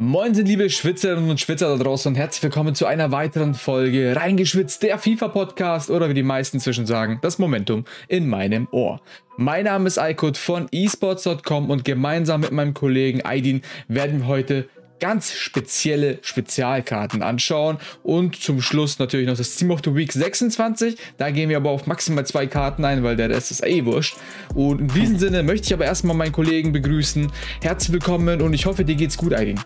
Moin 0.00 0.32
sind 0.32 0.46
liebe 0.46 0.70
Schwitzerinnen 0.70 1.28
und 1.28 1.40
Schwitzer 1.40 1.76
da 1.76 1.82
draußen 1.82 2.12
und 2.12 2.16
herzlich 2.16 2.44
willkommen 2.44 2.72
zu 2.76 2.86
einer 2.86 3.10
weiteren 3.10 3.54
Folge 3.54 4.14
Reingeschwitzt, 4.14 4.84
der 4.84 4.96
FIFA-Podcast 4.96 5.90
oder 5.90 6.08
wie 6.08 6.14
die 6.14 6.22
meisten 6.22 6.60
zwischen 6.60 6.86
sagen, 6.86 7.18
das 7.20 7.40
Momentum 7.40 7.84
in 8.06 8.28
meinem 8.28 8.68
Ohr. 8.70 9.00
Mein 9.36 9.64
Name 9.64 9.88
ist 9.88 9.98
Aykut 9.98 10.36
von 10.36 10.68
esports.com 10.70 11.68
und 11.68 11.84
gemeinsam 11.84 12.42
mit 12.42 12.52
meinem 12.52 12.74
Kollegen 12.74 13.22
Aydin 13.24 13.62
werden 13.88 14.20
wir 14.20 14.26
heute 14.28 14.68
ganz 15.00 15.32
spezielle 15.32 16.20
Spezialkarten 16.22 17.24
anschauen 17.24 17.78
und 18.04 18.36
zum 18.40 18.62
Schluss 18.62 19.00
natürlich 19.00 19.26
noch 19.26 19.36
das 19.36 19.56
Team 19.56 19.72
of 19.72 19.80
the 19.84 19.96
Week 19.96 20.12
26. 20.12 20.96
Da 21.16 21.32
gehen 21.32 21.48
wir 21.48 21.56
aber 21.56 21.70
auf 21.70 21.88
maximal 21.88 22.24
zwei 22.24 22.46
Karten 22.46 22.84
ein, 22.84 23.02
weil 23.02 23.16
der 23.16 23.30
Rest 23.30 23.50
ist 23.50 23.66
eh 23.66 23.84
wurscht. 23.84 24.16
Und 24.54 24.80
in 24.80 24.88
diesem 24.88 25.18
Sinne 25.18 25.42
möchte 25.42 25.66
ich 25.66 25.74
aber 25.74 25.86
erstmal 25.86 26.14
meinen 26.14 26.32
Kollegen 26.32 26.70
begrüßen. 26.70 27.32
Herzlich 27.62 27.92
willkommen 27.92 28.40
und 28.40 28.52
ich 28.52 28.66
hoffe, 28.66 28.84
dir 28.84 28.94
geht's 28.94 29.16
gut, 29.16 29.32
Aydin. 29.32 29.58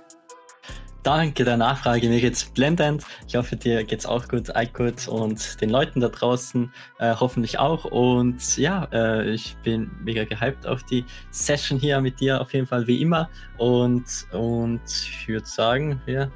Danke 1.02 1.42
der 1.42 1.56
Nachfrage, 1.56 2.08
mir 2.08 2.20
geht's 2.20 2.44
blendend. 2.44 3.04
Ich 3.26 3.34
hoffe, 3.34 3.56
dir 3.56 3.82
geht's 3.82 4.06
auch 4.06 4.28
gut, 4.28 4.50
gut 4.72 5.08
und 5.08 5.60
den 5.60 5.68
Leuten 5.68 5.98
da 5.98 6.08
draußen 6.08 6.72
äh, 7.00 7.16
hoffentlich 7.18 7.58
auch. 7.58 7.84
Und 7.86 8.56
ja, 8.56 8.84
äh, 8.92 9.30
ich 9.30 9.56
bin 9.64 9.90
mega 10.04 10.22
gehypt 10.22 10.64
auf 10.64 10.84
die 10.84 11.04
Session 11.32 11.80
hier 11.80 12.00
mit 12.00 12.20
dir, 12.20 12.40
auf 12.40 12.52
jeden 12.54 12.68
Fall 12.68 12.86
wie 12.86 13.02
immer. 13.02 13.28
Und, 13.58 14.04
und 14.30 14.82
ich 14.86 15.26
würde 15.26 15.46
sagen, 15.46 16.00
ja, 16.06 16.30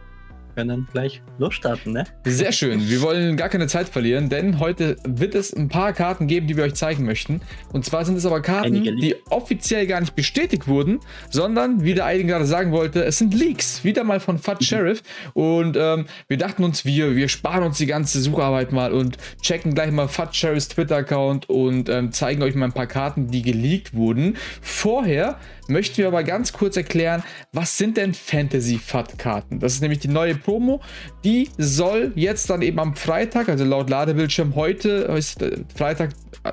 können 0.57 0.89
gleich 0.91 1.23
losstarten, 1.39 1.93
ne? 1.93 2.05
Sehr 2.25 2.51
schön. 2.51 2.89
Wir 2.89 3.03
wollen 3.03 3.37
gar 3.37 3.51
keine 3.51 3.67
Zeit 3.67 3.89
verlieren, 3.89 4.31
denn 4.31 4.59
heute 4.59 4.97
wird 5.05 5.35
es 5.35 5.53
ein 5.53 5.69
paar 5.69 5.93
Karten 5.93 6.27
geben, 6.27 6.47
die 6.47 6.57
wir 6.57 6.65
euch 6.65 6.75
zeigen 6.75 7.05
möchten. 7.05 7.43
Und 7.73 7.85
zwar 7.85 8.05
sind 8.07 8.17
es 8.17 8.25
aber 8.25 8.41
Karten, 8.41 8.83
die 8.83 9.15
offiziell 9.29 9.87
gar 9.87 10.01
nicht 10.01 10.17
bestätigt 10.17 10.67
wurden, 10.67 11.01
sondern, 11.31 11.85
wie 11.85 11.93
der 11.93 12.07
Eiden 12.07 12.27
gerade 12.27 12.47
sagen 12.47 12.73
wollte, 12.73 13.05
es 13.05 13.19
sind 13.19 13.35
Leaks. 13.35 13.85
Wieder 13.85 14.03
mal 14.03 14.19
von 14.19 14.39
Fat 14.39 14.61
mhm. 14.61 14.65
Sheriff. 14.65 15.03
Und 15.35 15.77
ähm, 15.79 16.07
wir 16.27 16.39
dachten 16.39 16.65
uns, 16.65 16.87
wir, 16.87 17.15
wir 17.15 17.29
sparen 17.29 17.63
uns 17.63 17.77
die 17.77 17.87
ganze 17.87 18.21
Sucharbeit 18.21 18.73
mal 18.73 18.93
und 18.93 19.19
checken 19.43 19.75
gleich 19.75 19.91
mal 19.91 20.09
Fat 20.09 20.35
Sheriffs 20.35 20.69
Twitter-Account 20.69 21.51
und 21.51 21.91
ähm, 21.91 22.13
zeigen 22.13 22.43
euch 22.43 22.55
mal 22.55 22.67
ein 22.67 22.73
paar 22.73 22.87
Karten, 22.87 23.29
die 23.29 23.43
geleakt 23.43 23.95
wurden. 23.95 24.37
Vorher 24.63 25.39
möchten 25.69 25.99
wir 25.99 26.09
aber 26.09 26.23
ganz 26.23 26.53
kurz 26.53 26.77
erklären, 26.77 27.23
was 27.53 27.77
sind 27.77 27.97
denn 27.97 28.15
Fantasy-FAT-Karten? 28.15 29.61
Das 29.61 29.75
ist 29.75 29.81
nämlich 29.81 30.01
die 30.01 30.09
neue 30.09 30.35
Promo. 30.35 30.81
Die 31.25 31.51
soll 31.59 32.13
jetzt 32.15 32.51
dann 32.51 32.63
eben 32.63 32.79
am 32.79 32.95
Freitag, 32.97 33.49
also 33.49 33.65
laut 33.65 33.91
Ladebildschirm 33.91 34.55
heute, 34.55 34.89
ist 35.17 35.43
äh, 35.43 35.65
Freitag, 35.75 36.11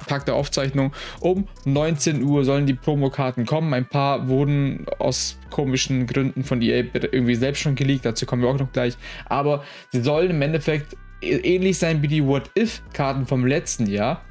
Tag 0.07 0.25
der 0.25 0.35
Aufzeichnung, 0.35 0.91
um 1.19 1.47
19 1.65 2.23
Uhr 2.23 2.45
sollen 2.45 2.65
die 2.65 2.73
Promokarten 2.73 3.45
kommen. 3.45 3.73
Ein 3.73 3.87
paar 3.87 4.27
wurden 4.27 4.85
aus 4.99 5.37
komischen 5.51 6.07
Gründen 6.07 6.43
von 6.43 6.61
EA 6.61 6.83
irgendwie 6.93 7.35
selbst 7.35 7.61
schon 7.61 7.75
geleakt, 7.75 8.05
dazu 8.05 8.25
kommen 8.25 8.41
wir 8.41 8.49
auch 8.49 8.59
noch 8.59 8.71
gleich. 8.71 8.97
Aber 9.25 9.63
sie 9.91 10.01
sollen 10.01 10.31
im 10.31 10.41
Endeffekt 10.41 10.97
ähnlich 11.21 11.77
sein 11.77 12.01
wie 12.01 12.07
die 12.07 12.25
What-If-Karten 12.25 13.27
vom 13.27 13.45
letzten 13.45 13.87
Jahr. 13.87 14.21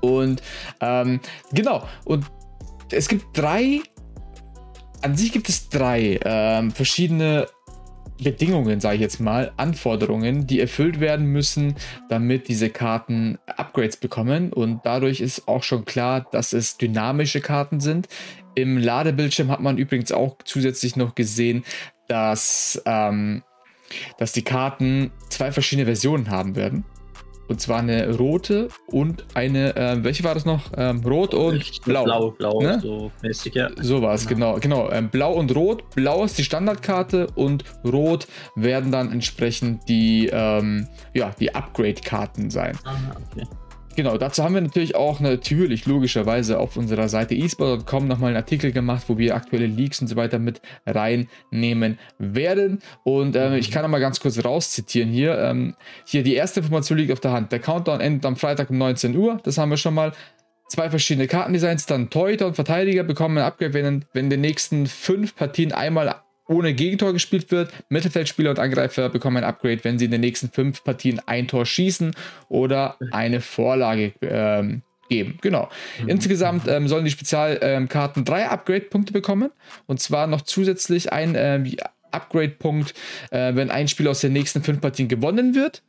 Und 0.00 0.42
ähm, 0.80 1.20
genau, 1.52 1.86
und 2.04 2.26
es 2.92 3.08
gibt 3.08 3.36
drei 3.36 3.80
an 5.02 5.16
sich 5.16 5.32
gibt 5.32 5.48
es 5.48 5.68
drei 5.68 6.20
ähm, 6.24 6.70
verschiedene 6.70 7.46
Bedingungen, 8.22 8.80
sage 8.80 8.96
ich 8.96 9.00
jetzt 9.00 9.20
mal, 9.20 9.52
Anforderungen, 9.56 10.46
die 10.46 10.60
erfüllt 10.60 11.00
werden 11.00 11.26
müssen, 11.26 11.76
damit 12.08 12.48
diese 12.48 12.70
Karten 12.70 13.38
Upgrades 13.46 13.96
bekommen. 13.96 14.52
Und 14.52 14.80
dadurch 14.84 15.20
ist 15.20 15.48
auch 15.48 15.62
schon 15.62 15.84
klar, 15.84 16.26
dass 16.30 16.52
es 16.52 16.76
dynamische 16.76 17.40
Karten 17.40 17.80
sind. 17.80 18.08
Im 18.54 18.76
Ladebildschirm 18.76 19.50
hat 19.50 19.60
man 19.60 19.78
übrigens 19.78 20.12
auch 20.12 20.36
zusätzlich 20.44 20.96
noch 20.96 21.14
gesehen, 21.14 21.64
dass, 22.08 22.82
ähm, 22.84 23.42
dass 24.18 24.32
die 24.32 24.42
Karten 24.42 25.12
zwei 25.30 25.52
verschiedene 25.52 25.86
Versionen 25.86 26.30
haben 26.30 26.56
werden. 26.56 26.84
Und 27.50 27.60
zwar 27.60 27.80
eine 27.80 28.16
rote 28.16 28.68
und 28.86 29.24
eine, 29.34 29.74
äh, 29.74 30.04
welche 30.04 30.22
war 30.22 30.34
das 30.34 30.44
noch? 30.44 30.70
Ähm, 30.76 31.02
rot 31.04 31.34
und 31.34 31.82
blau. 31.84 32.04
Blau, 32.04 32.30
blau, 32.30 32.60
ne? 32.60 32.78
so 32.80 33.10
mäßig, 33.22 33.56
ja. 33.56 33.68
So 33.80 34.00
war 34.02 34.14
es, 34.14 34.28
genau. 34.28 34.54
Genau, 34.60 34.84
genau. 34.84 34.90
Ähm, 34.92 35.08
blau 35.08 35.32
und 35.32 35.52
rot. 35.56 35.82
Blau 35.96 36.22
ist 36.22 36.38
die 36.38 36.44
Standardkarte 36.44 37.26
und 37.34 37.64
rot 37.84 38.28
werden 38.54 38.92
dann 38.92 39.10
entsprechend 39.10 39.88
die, 39.88 40.30
ähm, 40.32 40.86
ja, 41.12 41.32
die 41.40 41.52
Upgrade-Karten 41.52 42.50
sein. 42.50 42.78
Ah, 42.84 42.94
okay. 43.32 43.44
Genau, 43.96 44.16
dazu 44.16 44.44
haben 44.44 44.54
wir 44.54 44.60
natürlich 44.60 44.94
auch 44.94 45.20
natürlich 45.20 45.84
logischerweise 45.84 46.58
auf 46.58 46.76
unserer 46.76 47.08
Seite 47.08 47.34
esport.com 47.34 48.06
nochmal 48.06 48.28
einen 48.28 48.36
Artikel 48.36 48.72
gemacht, 48.72 49.04
wo 49.08 49.18
wir 49.18 49.34
aktuelle 49.34 49.66
Leaks 49.66 50.00
und 50.00 50.06
so 50.06 50.16
weiter 50.16 50.38
mit 50.38 50.62
reinnehmen 50.86 51.98
werden. 52.18 52.78
Und 53.04 53.34
ähm, 53.36 53.54
ich 53.54 53.70
kann 53.70 53.82
nochmal 53.82 54.00
ganz 54.00 54.20
kurz 54.20 54.42
rauszitieren 54.44 55.10
hier. 55.10 55.36
Ähm, 55.38 55.74
hier 56.06 56.22
die 56.22 56.34
erste 56.34 56.60
Information 56.60 56.98
liegt 56.98 57.12
auf 57.12 57.20
der 57.20 57.32
Hand. 57.32 57.52
Der 57.52 57.58
Countdown 57.58 58.00
endet 58.00 58.24
am 58.26 58.36
Freitag 58.36 58.70
um 58.70 58.78
19 58.78 59.16
Uhr. 59.16 59.40
Das 59.42 59.58
haben 59.58 59.70
wir 59.70 59.76
schon 59.76 59.94
mal. 59.94 60.12
Zwei 60.68 60.88
verschiedene 60.88 61.26
Kartendesigns, 61.26 61.86
dann 61.86 62.10
Torhüter 62.10 62.46
und 62.46 62.54
Verteidiger 62.54 63.02
bekommen 63.02 63.38
ein 63.38 63.44
Upgrade, 63.44 63.74
wenn, 63.74 64.04
wenn 64.12 64.26
in 64.26 64.30
den 64.30 64.40
nächsten 64.40 64.86
fünf 64.86 65.34
Partien 65.34 65.72
einmal 65.72 66.14
ohne 66.50 66.74
Gegentor 66.74 67.12
gespielt 67.12 67.50
wird. 67.52 67.72
Mittelfeldspieler 67.88 68.50
und 68.50 68.58
Angreifer 68.58 69.08
bekommen 69.08 69.38
ein 69.38 69.44
Upgrade, 69.44 69.84
wenn 69.84 69.98
sie 69.98 70.06
in 70.06 70.10
den 70.10 70.20
nächsten 70.20 70.50
fünf 70.50 70.82
Partien 70.82 71.20
ein 71.26 71.46
Tor 71.46 71.64
schießen 71.64 72.12
oder 72.48 72.96
eine 73.12 73.40
Vorlage 73.40 74.12
ähm, 74.20 74.82
geben. 75.08 75.38
Genau. 75.42 75.68
Mhm. 76.02 76.08
Insgesamt 76.08 76.66
ähm, 76.66 76.88
sollen 76.88 77.04
die 77.04 77.12
Spezialkarten 77.12 78.24
drei 78.24 78.48
Upgrade-Punkte 78.48 79.12
bekommen. 79.12 79.50
Und 79.86 80.00
zwar 80.00 80.26
noch 80.26 80.40
zusätzlich 80.40 81.12
ein 81.12 81.34
ähm, 81.36 81.72
Upgrade-Punkt, 82.10 82.94
äh, 83.30 83.54
wenn 83.54 83.70
ein 83.70 83.86
Spiel 83.86 84.08
aus 84.08 84.20
den 84.20 84.32
nächsten 84.32 84.62
fünf 84.62 84.80
Partien 84.80 85.08
gewonnen 85.08 85.54
wird. 85.54 85.82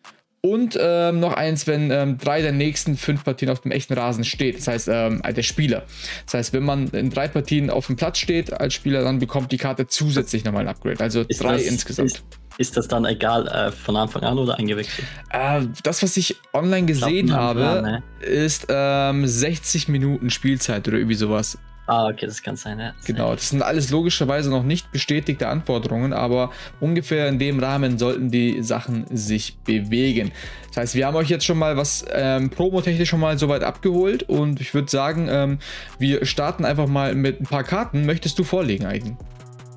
Und 0.44 0.75
ähm, 0.81 1.19
noch 1.19 1.34
eins, 1.34 1.68
wenn 1.68 1.91
ähm, 1.91 2.18
drei 2.18 2.41
der 2.41 2.52
nächsten 2.52 2.97
fünf 2.97 3.24
Partien 3.24 3.52
auf 3.52 3.62
dem 3.62 3.72
echten 3.72 3.94
Rasen 3.94 4.24
steht. 4.24 4.57
Das 4.57 4.68
heißt, 4.68 4.88
ähm, 4.91 5.22
der 5.22 5.44
Spieler. 5.44 5.84
Das 6.25 6.34
heißt, 6.34 6.53
wenn 6.53 6.63
man 6.63 6.88
in 6.90 7.12
drei 7.12 7.28
Partien 7.28 7.69
auf 7.69 7.85
dem 7.85 7.96
Platz 7.96 8.18
steht 8.18 8.51
als 8.51 8.74
Spieler, 8.74 9.03
dann 9.03 9.19
bekommt 9.19 9.51
die 9.51 9.57
Karte 9.57 9.85
zusätzlich 9.85 10.44
nochmal 10.44 10.63
ein 10.63 10.68
Upgrade. 10.68 11.00
Also 11.00 11.22
ist 11.22 11.44
drei 11.44 11.57
das, 11.57 11.63
insgesamt. 11.68 12.07
Ist, 12.09 12.24
ist, 12.57 12.78
das 12.78 12.88
dann 12.88 13.06
egal 13.06 13.47
äh, 13.50 13.72
von 13.72 13.96
Anfang 13.96 14.24
an 14.24 14.40
oder 14.40 14.57
eingewechselt? 14.57 15.07
Äh, 15.30 15.62
das, 15.84 16.01
was 16.01 16.18
ich 16.18 16.35
online 16.53 16.88
gesehen 16.88 17.28
glaub, 17.28 17.40
habe, 17.40 17.59
ja, 17.59 17.81
ne? 17.81 18.03
ist 18.22 18.66
60 18.68 19.88
ähm, 19.88 19.91
Minuten 19.91 20.31
Spielzeit 20.31 20.88
oder 20.88 20.97
irgendwie 20.97 21.16
sowas. 21.16 21.59
Ah, 21.91 22.07
okay, 22.07 22.25
das 22.25 22.41
kann 22.41 22.56
sein, 22.56 22.79
ja. 22.79 22.94
Genau, 23.06 23.34
das 23.34 23.50
sind 23.50 23.62
alles 23.62 23.90
logischerweise 23.90 24.50
noch 24.50 24.63
nicht 24.63 24.94
bestätigte 24.94 25.50
Anforderungen, 25.50 26.13
aber 26.13 26.52
ungefähr 26.79 27.28
in 27.28 27.38
dem 27.38 27.59
Rahmen 27.59 28.00
sollten 28.00 28.31
die 28.31 28.63
Sachen 28.63 29.06
sich 29.13 29.57
bewegen. 29.57 30.31
Das 30.69 30.78
heißt, 30.78 30.96
wir 30.96 31.06
haben 31.06 31.18
euch 31.18 31.28
jetzt 31.28 31.44
schon 31.44 31.57
mal 31.57 31.75
was 31.75 32.06
ähm, 32.13 32.50
promotechnisch 32.50 33.09
schon 33.09 33.19
mal 33.19 33.38
soweit 33.38 33.63
abgeholt 33.63 34.24
und 34.24 34.62
ich 34.62 34.74
würde 34.74 34.90
sagen, 34.90 35.28
ähm, 35.30 35.59
wir 36.00 36.25
starten 36.25 36.63
einfach 36.63 36.88
mal 36.88 37.13
mit 37.13 37.41
ein 37.41 37.46
paar 37.46 37.66
Karten. 37.66 38.06
Möchtest 38.06 38.40
du 38.40 38.46
vorlegen, 38.46 38.85
Eigen? 38.85 39.18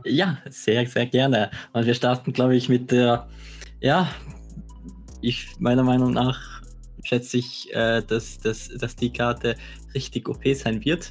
Ja, 0.05 0.39
sehr, 0.49 0.87
sehr 0.87 1.07
gerne. 1.07 1.51
Und 1.73 1.85
wir 1.85 1.95
starten, 1.95 2.33
glaube 2.33 2.55
ich, 2.55 2.69
mit 2.69 2.93
der, 2.93 3.27
ja, 3.81 4.09
ich 5.21 5.49
meiner 5.59 5.83
Meinung 5.83 6.13
nach 6.13 6.63
schätze 7.03 7.39
ich, 7.39 7.75
äh, 7.75 8.03
dass, 8.07 8.39
dass, 8.39 8.69
dass 8.69 8.95
die 8.95 9.13
Karte 9.13 9.57
richtig 9.97 10.29
OP 10.29 10.45
sein 10.55 10.85
wird 10.85 11.11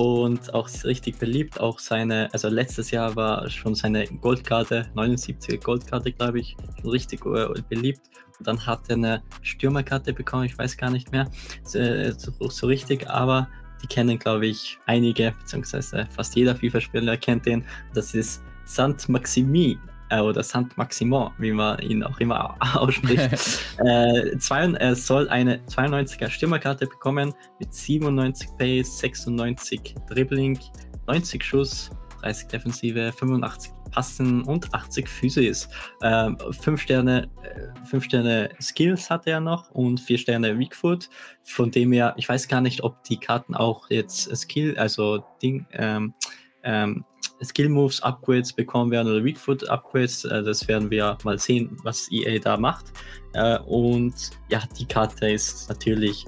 und 0.00 0.54
auch 0.54 0.68
richtig 0.84 1.18
beliebt. 1.18 1.60
Auch 1.60 1.78
seine, 1.78 2.28
also 2.32 2.48
letztes 2.48 2.90
Jahr 2.90 3.14
war 3.16 3.48
schon 3.50 3.74
seine 3.74 4.06
Goldkarte, 4.06 4.90
79er 4.94 5.62
Goldkarte, 5.62 6.12
glaube 6.12 6.40
ich, 6.40 6.56
richtig 6.84 7.24
äh, 7.26 7.48
beliebt. 7.68 8.00
Und 8.38 8.46
dann 8.48 8.66
hat 8.66 8.88
er 8.88 8.96
eine 8.96 9.22
Stürmerkarte 9.42 10.14
bekommen, 10.14 10.44
ich 10.44 10.56
weiß 10.56 10.76
gar 10.76 10.90
nicht 10.90 11.12
mehr 11.12 11.30
so, 11.64 12.48
so 12.48 12.66
richtig, 12.66 13.08
aber 13.10 13.48
die 13.82 13.86
kennen, 13.86 14.18
glaube 14.18 14.46
ich, 14.46 14.78
einige, 14.86 15.34
beziehungsweise 15.38 16.06
fast 16.10 16.34
jeder 16.34 16.56
FIFA-Spieler 16.56 17.16
kennt 17.18 17.44
den. 17.44 17.64
Das 17.92 18.14
ist 18.14 18.42
Sant 18.64 19.08
Maximi 19.08 19.78
äh, 20.10 20.20
oder 20.20 20.42
Saint 20.42 20.76
Maximon, 20.76 21.30
wie 21.38 21.52
man 21.52 21.78
ihn 21.80 22.02
auch 22.02 22.18
immer 22.20 22.56
ausspricht. 22.76 23.30
äh, 23.84 24.36
zwei, 24.38 24.70
er 24.72 24.94
soll 24.94 25.28
eine 25.28 25.58
92er 25.66 26.28
Stürmerkarte 26.28 26.86
bekommen 26.86 27.34
mit 27.58 27.72
97 27.72 28.48
Pace, 28.58 28.98
96 28.98 29.94
Dribbling, 30.08 30.58
90 31.06 31.42
Schuss, 31.42 31.90
30 32.20 32.48
Defensive, 32.48 33.12
85 33.12 33.72
Passen 33.90 34.42
und 34.42 34.72
80 34.72 35.08
Physis. 35.08 35.68
Ähm, 36.02 36.38
5 36.50 36.80
Sterne, 36.80 37.28
äh, 37.42 37.86
5 37.86 38.04
Sterne 38.04 38.50
Skills 38.60 39.10
hat 39.10 39.26
er 39.26 39.40
noch 39.40 39.70
und 39.70 40.00
4 40.00 40.18
Sterne 40.18 40.58
Weakfoot. 40.58 41.08
Von 41.42 41.70
dem 41.70 41.92
her, 41.92 42.14
ich 42.16 42.28
weiß 42.28 42.46
gar 42.48 42.60
nicht, 42.60 42.82
ob 42.82 43.02
die 43.04 43.16
Karten 43.16 43.54
auch 43.54 43.90
jetzt 43.90 44.34
Skill, 44.36 44.78
also 44.78 45.24
Ding, 45.42 45.66
ähm, 45.72 46.14
ähm, 46.62 47.04
Skill 47.42 47.68
Moves 47.68 48.02
Upgrades 48.02 48.52
bekommen 48.52 48.90
werden 48.90 49.08
oder 49.08 49.24
Weakfoot 49.24 49.68
Upgrades. 49.68 50.24
Äh, 50.24 50.42
das 50.42 50.66
werden 50.68 50.90
wir 50.90 51.16
mal 51.24 51.38
sehen, 51.38 51.76
was 51.82 52.10
EA 52.10 52.38
da 52.38 52.56
macht. 52.56 52.92
Äh, 53.34 53.58
und 53.60 54.30
ja, 54.48 54.62
die 54.78 54.86
Karte 54.86 55.30
ist 55.30 55.68
natürlich 55.68 56.24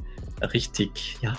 richtig, 0.52 1.18
ja, 1.20 1.36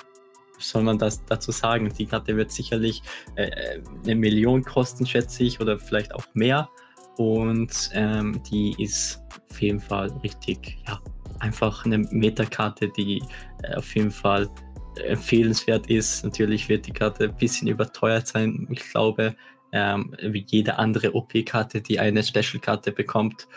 soll 0.60 0.84
man 0.84 0.98
das 0.98 1.24
dazu 1.26 1.52
sagen? 1.52 1.92
Die 1.98 2.06
Karte 2.06 2.36
wird 2.38 2.52
sicherlich 2.52 3.02
äh, 3.36 3.80
eine 4.04 4.16
Million 4.16 4.64
kosten, 4.64 5.06
schätze 5.06 5.44
ich, 5.44 5.60
oder 5.60 5.80
vielleicht 5.80 6.14
auch 6.14 6.26
mehr. 6.34 6.70
und 7.18 7.92
ähm, 7.94 8.42
die 8.50 8.76
ist 8.82 9.22
auf 9.52 9.62
jeden 9.62 9.80
Fall 9.80 10.10
richtig, 10.24 10.78
ja, 10.88 11.00
einfach 11.40 11.86
eine 11.86 12.00
Metakarte, 12.00 12.90
die 12.90 13.22
äh, 13.64 13.76
auf 13.76 13.96
jeden 13.96 14.12
Fall 14.12 14.50
empfehlenswert 15.06 15.88
ist. 15.90 16.24
Natürlich 16.24 16.70
wird 16.70 16.88
die 16.88 16.92
Karte 16.92 17.26
ein 17.26 17.36
bisschen 17.36 17.68
überteuert 17.68 18.28
sein. 18.28 18.68
Ich 18.72 18.90
glaube, 18.90 19.36
ähm, 19.74 20.16
wie 20.22 20.46
jede 20.48 20.78
andere 20.78 21.16
OP-Karte, 21.16 21.82
die 21.82 22.00
eine 22.00 22.24
Special-Karte 22.24 22.92
bekommt. 22.92 23.48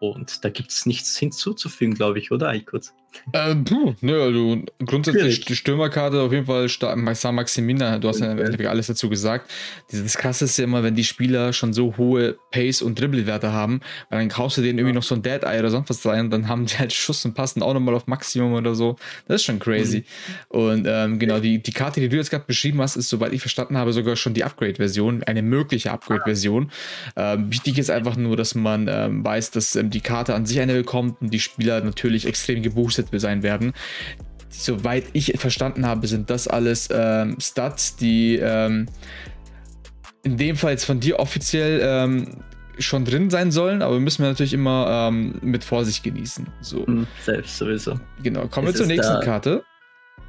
Und 0.00 0.44
da 0.44 0.48
gibt 0.48 0.70
es 0.70 0.86
nichts 0.86 1.16
hinzuzufügen, 1.16 1.94
glaube 1.94 2.18
ich, 2.18 2.32
oder, 2.32 2.48
Eikut? 2.48 2.92
Ähm, 3.32 3.64
puh, 3.64 3.94
ne, 4.00 4.14
also 4.14 4.62
grundsätzlich 4.84 5.44
die 5.44 5.56
Stürmerkarte 5.56 6.20
auf 6.20 6.32
jeden 6.32 6.46
Fall 6.46 6.68
San 6.68 7.34
Maximina, 7.34 7.98
du 7.98 8.08
hast 8.08 8.20
ja 8.20 8.34
alles 8.68 8.86
dazu 8.86 9.08
gesagt. 9.08 9.50
Das 9.90 10.16
krasse 10.16 10.46
ist 10.46 10.56
ja 10.56 10.64
immer, 10.64 10.82
wenn 10.82 10.94
die 10.94 11.04
Spieler 11.04 11.52
schon 11.52 11.72
so 11.72 11.96
hohe 11.96 12.38
Pace- 12.50 12.82
und 12.82 13.00
Dribble-Werte 13.00 13.52
haben, 13.52 13.80
weil 14.10 14.20
dann 14.20 14.28
kaufst 14.28 14.58
du 14.58 14.62
denen 14.62 14.78
irgendwie 14.78 14.94
noch 14.94 15.02
so 15.02 15.14
ein 15.14 15.22
Dead-Eye 15.22 15.58
oder 15.58 15.70
sonst 15.70 15.90
was 15.90 16.06
rein, 16.06 16.30
dann 16.30 16.48
haben 16.48 16.66
die 16.66 16.78
halt 16.78 16.92
Schuss 16.92 17.24
und 17.24 17.34
passen 17.34 17.62
auch 17.62 17.74
nochmal 17.74 17.94
auf 17.94 18.06
Maximum 18.06 18.54
oder 18.54 18.74
so. 18.74 18.96
Das 19.28 19.36
ist 19.36 19.44
schon 19.44 19.58
crazy. 19.58 20.04
Mhm. 20.52 20.60
Und 20.60 20.86
ähm, 20.88 21.18
genau, 21.18 21.40
die, 21.40 21.62
die 21.62 21.72
Karte, 21.72 22.00
die 22.00 22.08
du 22.08 22.16
jetzt 22.16 22.30
gerade 22.30 22.44
beschrieben 22.46 22.80
hast, 22.80 22.96
ist, 22.96 23.08
soweit 23.08 23.32
ich 23.32 23.40
verstanden 23.40 23.76
habe, 23.76 23.92
sogar 23.92 24.16
schon 24.16 24.34
die 24.34 24.44
Upgrade-Version, 24.44 25.22
eine 25.24 25.42
mögliche 25.42 25.90
Upgrade-Version. 25.90 26.70
Ähm, 27.16 27.52
wichtig 27.52 27.78
ist 27.78 27.90
einfach 27.90 28.16
nur, 28.16 28.36
dass 28.36 28.54
man 28.54 28.88
ähm, 28.88 29.24
weiß, 29.24 29.50
dass 29.50 29.76
ähm, 29.76 29.90
die 29.90 30.00
Karte 30.00 30.34
an 30.34 30.46
sich 30.46 30.60
eine 30.60 30.74
bekommt 30.74 31.20
und 31.20 31.32
die 31.32 31.40
Spieler 31.40 31.80
natürlich 31.80 32.26
extrem 32.26 32.62
geboostet 32.62 33.05
Titel 33.06 33.18
sein 33.18 33.42
werden. 33.42 33.72
Soweit 34.48 35.04
ich 35.12 35.34
verstanden 35.38 35.86
habe, 35.86 36.06
sind 36.06 36.30
das 36.30 36.48
alles 36.48 36.88
ähm, 36.92 37.36
Stats, 37.40 37.96
die 37.96 38.36
ähm, 38.36 38.86
in 40.22 40.36
dem 40.36 40.56
Fall 40.56 40.72
jetzt 40.72 40.84
von 40.84 41.00
dir 41.00 41.18
offiziell 41.18 41.80
ähm, 41.82 42.42
schon 42.78 43.04
drin 43.04 43.30
sein 43.30 43.50
sollen, 43.50 43.82
aber 43.82 44.00
müssen 44.00 44.22
wir 44.22 44.28
natürlich 44.28 44.52
immer 44.52 45.08
ähm, 45.08 45.38
mit 45.42 45.64
Vorsicht 45.64 46.02
genießen. 46.02 46.46
So. 46.60 46.84
Mhm, 46.86 47.06
selbst 47.24 47.56
sowieso. 47.56 47.98
Genau, 48.22 48.46
kommen 48.48 48.66
es 48.68 48.74
wir 48.74 48.78
zur 48.78 48.86
nächsten 48.86 49.14
da... 49.14 49.20
Karte. 49.20 49.64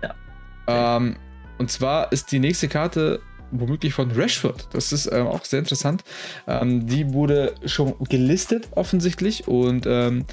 Ja. 0.01 0.97
Ähm, 0.97 1.15
und 1.57 1.71
zwar 1.71 2.11
ist 2.11 2.31
die 2.31 2.39
nächste 2.39 2.67
Karte 2.67 3.19
womöglich 3.51 3.93
von 3.93 4.11
Rashford. 4.11 4.69
Das 4.73 4.91
ist 4.91 5.09
ähm, 5.11 5.27
auch 5.27 5.45
sehr 5.45 5.59
interessant. 5.59 6.03
Ähm, 6.47 6.87
die 6.87 7.13
wurde 7.13 7.55
schon 7.65 7.95
gelistet 8.09 8.67
offensichtlich 8.71 9.47
und 9.47 9.85
ähm, 9.87 10.25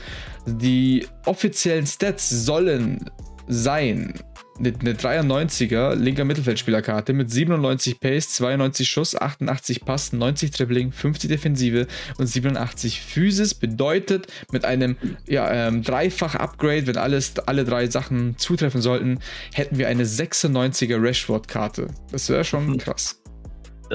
die 0.46 1.06
offiziellen 1.26 1.86
Stats 1.86 2.28
sollen 2.28 3.10
sein 3.46 4.14
eine, 4.58 4.94
93er 4.94 5.94
linker 5.94 6.24
Mittelfeldspielerkarte 6.24 7.12
mit 7.12 7.30
97 7.30 8.00
Pace, 8.00 8.30
92 8.30 8.88
Schuss, 8.88 9.20
88 9.20 9.84
Pass, 9.84 10.12
90 10.12 10.50
Dribbling, 10.52 10.92
50 10.92 11.28
Defensive 11.28 11.86
und 12.18 12.26
87 12.26 13.00
Physis. 13.00 13.54
Bedeutet, 13.54 14.26
mit 14.52 14.64
einem 14.64 14.96
ja, 15.26 15.68
ähm, 15.68 15.82
Dreifach-Upgrade, 15.82 16.86
wenn 16.86 16.96
alles, 16.96 17.38
alle 17.38 17.64
drei 17.64 17.88
Sachen 17.88 18.36
zutreffen 18.38 18.80
sollten, 18.80 19.18
hätten 19.52 19.78
wir 19.78 19.88
eine 19.88 20.04
96er 20.04 21.02
Rashford-Karte. 21.02 21.88
Das 22.10 22.28
wäre 22.28 22.44
schon 22.44 22.66
hm. 22.66 22.78
krass. 22.78 23.23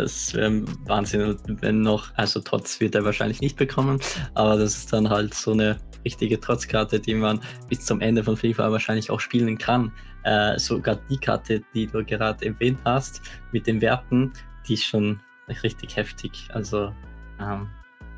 Das 0.01 0.33
wäre 0.33 0.63
Wahnsinn, 0.85 1.37
wenn 1.61 1.81
noch, 1.81 2.13
also 2.15 2.39
Trotz 2.39 2.79
wird 2.79 2.95
er 2.95 3.05
wahrscheinlich 3.05 3.41
nicht 3.41 3.57
bekommen, 3.57 3.99
aber 4.33 4.57
das 4.57 4.77
ist 4.77 4.93
dann 4.93 5.09
halt 5.09 5.33
so 5.33 5.51
eine 5.51 5.77
richtige 6.05 6.39
Trotzkarte, 6.39 6.99
die 6.99 7.13
man 7.13 7.41
bis 7.67 7.85
zum 7.85 8.01
Ende 8.01 8.23
von 8.23 8.37
FIFA 8.37 8.71
wahrscheinlich 8.71 9.09
auch 9.09 9.19
spielen 9.19 9.57
kann. 9.57 9.91
Äh, 10.23 10.57
sogar 10.59 10.97
die 11.09 11.17
Karte, 11.17 11.61
die 11.73 11.87
du 11.87 12.03
gerade 12.03 12.45
erwähnt 12.45 12.79
hast, 12.85 13.21
mit 13.51 13.67
den 13.67 13.81
Werten, 13.81 14.33
die 14.67 14.73
ist 14.73 14.85
schon 14.85 15.19
richtig 15.63 15.95
heftig. 15.95 16.47
Also 16.53 16.93
ähm, 17.39 17.69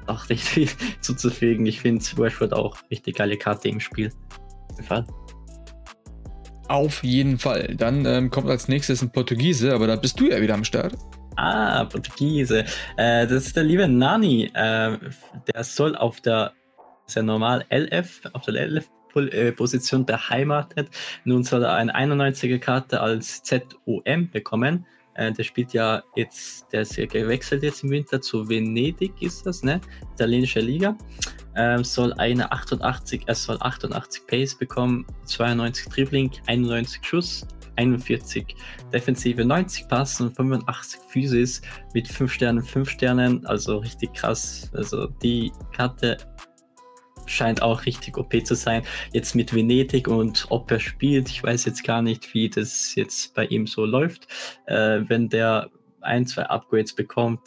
auch 0.07 0.29
richtig 0.29 0.49
viel 0.49 0.69
zuzufügen. 1.01 1.65
Ich 1.65 1.81
finde 1.81 2.03
Rashford 2.17 2.53
auch 2.53 2.77
richtig 2.89 3.17
geile 3.17 3.37
Karte 3.37 3.69
im 3.69 3.79
Spiel. 3.79 4.11
Fall. 4.87 5.05
Auf 6.67 7.03
jeden 7.03 7.37
Fall. 7.37 7.75
Dann 7.77 8.05
ähm, 8.05 8.29
kommt 8.29 8.49
als 8.49 8.67
nächstes 8.67 9.01
ein 9.01 9.11
Portugiese, 9.11 9.73
aber 9.73 9.87
da 9.87 9.95
bist 9.95 10.19
du 10.19 10.29
ja 10.29 10.41
wieder 10.41 10.53
am 10.53 10.63
Start. 10.63 10.95
Ah, 11.35 11.85
Portugiese. 11.85 12.65
Äh, 12.97 13.27
das 13.27 13.47
ist 13.47 13.55
der 13.55 13.63
liebe 13.63 13.87
Nani. 13.87 14.45
Äh, 14.53 14.97
der 15.53 15.63
soll 15.63 15.95
auf 15.95 16.21
der, 16.21 16.53
ist 17.07 17.15
normal 17.17 17.65
LF, 17.69 18.21
auf 18.33 18.43
der 18.45 18.67
LF 18.67 18.89
äh, 19.15 19.51
Position 19.51 20.05
beheimatet. 20.05 20.89
Nun 21.25 21.43
soll 21.43 21.63
er 21.63 21.73
eine 21.73 21.95
91er 21.95 22.59
Karte 22.59 23.01
als 23.01 23.43
ZOM 23.43 24.29
bekommen. 24.31 24.85
Äh, 25.15 25.31
der 25.31 25.43
spielt 25.43 25.73
ja 25.73 26.03
jetzt, 26.15 26.71
der 26.71 26.81
ist 26.81 26.95
ja 26.95 27.05
gewechselt 27.05 27.63
jetzt 27.63 27.83
im 27.83 27.89
Winter 27.89 28.21
zu 28.21 28.47
Venedig, 28.47 29.21
ist 29.21 29.45
das, 29.45 29.63
ne? 29.63 29.81
Italienische 30.13 30.61
Liga. 30.61 30.97
Ähm, 31.55 31.83
soll 31.83 32.13
eine 32.13 32.51
88, 32.51 33.23
er 33.25 33.35
soll 33.35 33.57
88 33.59 34.25
Pace 34.25 34.57
bekommen, 34.57 35.05
92 35.25 35.89
Dribbling, 35.89 36.31
91 36.47 37.03
Schuss, 37.03 37.45
41 37.81 38.55
Defensive, 38.93 39.43
90 39.43 39.87
Pass 39.87 40.21
und 40.21 40.35
85 40.35 40.99
Physis 41.09 41.61
mit 41.93 42.07
5 42.07 42.31
Sternen, 42.31 42.63
5 42.63 42.89
Sternen, 42.89 43.45
also 43.45 43.77
richtig 43.79 44.13
krass. 44.13 44.69
Also 44.73 45.07
die 45.07 45.51
Karte 45.75 46.17
scheint 47.25 47.61
auch 47.61 47.85
richtig 47.85 48.17
OP 48.17 48.33
zu 48.45 48.55
sein. 48.55 48.83
Jetzt 49.13 49.35
mit 49.35 49.53
Venedig 49.53 50.07
und 50.07 50.45
ob 50.49 50.69
er 50.71 50.79
spielt, 50.79 51.29
ich 51.29 51.43
weiß 51.43 51.65
jetzt 51.65 51.83
gar 51.83 52.01
nicht, 52.01 52.33
wie 52.33 52.49
das 52.49 52.95
jetzt 52.95 53.33
bei 53.33 53.45
ihm 53.45 53.67
so 53.67 53.85
läuft. 53.85 54.27
Äh, 54.65 55.01
wenn 55.07 55.29
der 55.29 55.69
ein, 56.01 56.25
zwei 56.25 56.43
Upgrades 56.43 56.93
bekommt, 56.93 57.41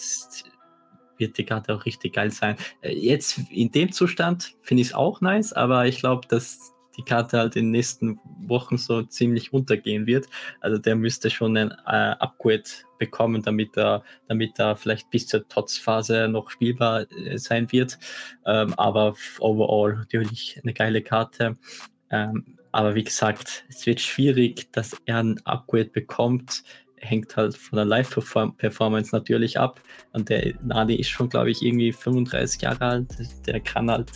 wird 1.18 1.38
die 1.38 1.44
Karte 1.44 1.74
auch 1.74 1.84
richtig 1.84 2.14
geil 2.14 2.30
sein. 2.30 2.56
Äh, 2.80 2.94
jetzt 2.94 3.40
in 3.50 3.70
dem 3.70 3.92
Zustand 3.92 4.56
finde 4.62 4.82
ich 4.82 4.88
es 4.88 4.94
auch 4.94 5.20
nice, 5.20 5.52
aber 5.52 5.86
ich 5.86 5.98
glaube, 5.98 6.26
dass 6.28 6.73
die 6.96 7.02
Karte 7.02 7.38
halt 7.38 7.56
in 7.56 7.66
den 7.66 7.70
nächsten 7.72 8.20
Wochen 8.46 8.78
so 8.78 9.02
ziemlich 9.02 9.52
untergehen 9.52 10.06
wird. 10.06 10.26
Also 10.60 10.78
der 10.78 10.96
müsste 10.96 11.30
schon 11.30 11.56
ein 11.56 11.70
äh, 11.70 12.14
Upgrade 12.18 12.64
bekommen, 12.98 13.42
damit 13.42 13.76
er, 13.76 14.02
damit 14.28 14.58
er 14.58 14.76
vielleicht 14.76 15.10
bis 15.10 15.26
zur 15.26 15.46
Tots-Phase 15.48 16.28
noch 16.28 16.50
spielbar 16.50 17.10
äh, 17.12 17.38
sein 17.38 17.70
wird. 17.72 17.98
Ähm, 18.46 18.74
aber 18.76 19.14
overall 19.40 19.96
natürlich 19.96 20.60
eine 20.62 20.72
geile 20.72 21.02
Karte. 21.02 21.56
Ähm, 22.10 22.58
aber 22.72 22.96
wie 22.96 23.04
gesagt, 23.04 23.64
es 23.68 23.86
wird 23.86 24.00
schwierig, 24.00 24.72
dass 24.72 24.96
er 25.06 25.18
ein 25.18 25.40
Upgrade 25.44 25.90
bekommt 25.90 26.64
hängt 27.04 27.36
halt 27.36 27.56
von 27.56 27.76
der 27.76 27.84
Live-Performance 27.84 29.14
natürlich 29.14 29.58
ab. 29.58 29.80
Und 30.12 30.28
der 30.28 30.54
Nadi 30.62 30.96
ist 30.96 31.08
schon, 31.10 31.28
glaube 31.28 31.50
ich, 31.50 31.62
irgendwie 31.62 31.92
35 31.92 32.62
Jahre 32.62 32.84
alt. 32.84 33.08
Der 33.46 33.60
kann 33.60 33.90
halt 33.90 34.10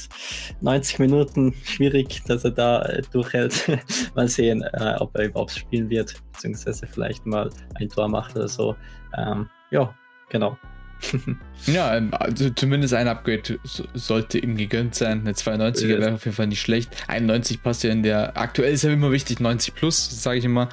90 0.61 0.99
Minuten 0.99 1.55
schwierig, 1.65 2.23
dass 2.27 2.45
er 2.45 2.53
da 2.53 2.83
äh, 2.83 3.03
durchhält. 3.13 3.69
mal 4.15 4.29
sehen, 4.29 4.63
äh, 4.63 4.97
ob 4.99 5.17
er 5.17 5.27
überhaupt 5.27 5.53
spielen 5.53 5.91
wird, 5.91 6.15
beziehungsweise 6.33 6.87
vielleicht 6.87 7.27
mal 7.27 7.51
ein 7.75 7.89
Tor 7.89 8.09
macht 8.09 8.37
oder 8.37 8.49
so. 8.49 8.77
Ähm, 9.17 9.49
ja, 9.71 9.95
genau. 10.29 10.57
ja, 11.67 11.97
ähm, 11.97 12.11
also 12.13 12.51
zumindest 12.51 12.95
ein 12.95 13.09
Upgrade 13.09 13.59
sollte 13.95 14.39
ihm 14.39 14.57
gegönnt 14.57 14.95
sein. 14.95 15.21
Eine 15.21 15.33
92er 15.33 15.89
wäre 15.89 16.15
auf 16.15 16.25
jeden 16.25 16.37
Fall 16.37 16.47
nicht 16.49 16.61
schlecht. 16.61 16.91
91 17.07 17.63
passt 17.63 17.85
ja 17.85 17.91
in 17.91 18.03
der. 18.03 18.37
Aktuell 18.37 18.73
ist 18.73 18.85
ja 18.85 18.91
immer 18.91 19.13
wichtig, 19.13 19.41
90 19.41 19.75
plus, 19.75 20.23
sage 20.23 20.39
ich 20.39 20.45
immer. 20.45 20.69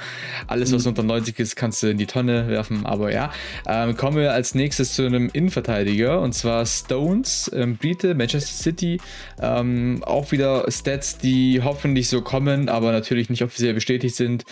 Alles, 0.48 0.74
was 0.74 0.84
mhm. 0.84 0.89
unter 0.89 1.03
90 1.03 1.39
ist, 1.39 1.55
kannst 1.55 1.84
du 1.84 1.88
in 1.88 1.98
die 1.98 2.08
Tonne 2.08 2.48
werfen. 2.48 2.86
Aber 2.86 3.12
ja, 3.12 3.32
ähm, 3.67 3.96
kommen 3.96 4.17
wir 4.17 4.34
als 4.34 4.55
nächstes 4.55 4.94
zu 4.94 5.05
einem 5.05 5.29
Innenverteidiger 5.32 6.22
und 6.22 6.34
zwar 6.34 6.65
Stones, 6.65 7.51
ähm, 7.53 7.77
Brite, 7.77 8.15
Manchester 8.15 8.63
City. 8.63 9.00
Ähm, 9.41 10.03
auch 10.03 10.32
wieder 10.32 10.65
Stats, 10.70 11.17
die 11.17 11.62
hoffentlich 11.63 12.10
so 12.10 12.22
kommen, 12.22 12.70
aber 12.70 12.91
natürlich 12.91 13.29
nicht 13.29 13.44
offiziell 13.44 13.74
bestätigt 13.74 14.15
sind. 14.15 14.44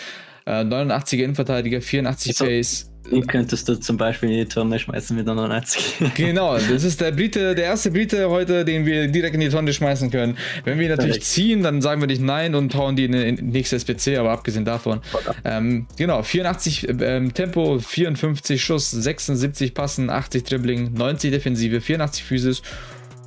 Äh, 0.46 0.63
89er 0.63 1.24
Innenverteidiger, 1.24 1.82
84 1.82 2.30
also, 2.32 2.46
Pace. 2.46 2.92
Den 3.12 3.27
könntest 3.27 3.67
du 3.67 3.79
zum 3.79 3.98
Beispiel 3.98 4.29
in 4.29 4.38
die 4.38 4.45
Tonne 4.45 4.79
schmeißen 4.79 5.15
mit 5.15 5.25
99. 5.25 5.95
genau, 6.15 6.53
das 6.55 6.83
ist 6.83 7.01
der 7.01 7.12
Brite, 7.12 7.53
der 7.53 7.65
erste 7.65 7.91
Brite 7.91 8.29
heute, 8.29 8.63
den 8.63 8.86
wir 8.86 9.07
direkt 9.07 9.36
in 9.36 9.41
die 9.41 9.50
Tonne 9.50 9.74
schmeißen 9.74 10.10
können. 10.10 10.38
Wenn 10.63 10.79
wir 10.79 10.89
natürlich 10.89 11.17
Perfekt. 11.17 11.25
ziehen, 11.25 11.63
dann 11.63 11.81
sagen 11.81 12.01
wir 12.01 12.07
nicht 12.07 12.22
nein 12.22 12.55
und 12.55 12.74
hauen 12.75 12.95
die 12.95 13.05
in 13.05 13.12
den 13.12 13.36
nächste 13.50 13.75
SPC, 13.75 14.17
aber 14.17 14.31
abgesehen 14.31 14.63
davon. 14.63 15.01
Ähm, 15.43 15.86
genau, 15.98 16.24
84 16.24 16.88
ähm, 17.01 17.33
Tempo, 17.33 17.79
54 17.79 18.63
Schuss, 18.63 18.91
76 18.91 19.74
Passen, 19.74 20.10
80 20.10 20.43
Dribbling, 20.43 20.93
90 20.93 21.31
Defensive, 21.31 21.81
84 21.81 22.24
Physis. 22.24 22.62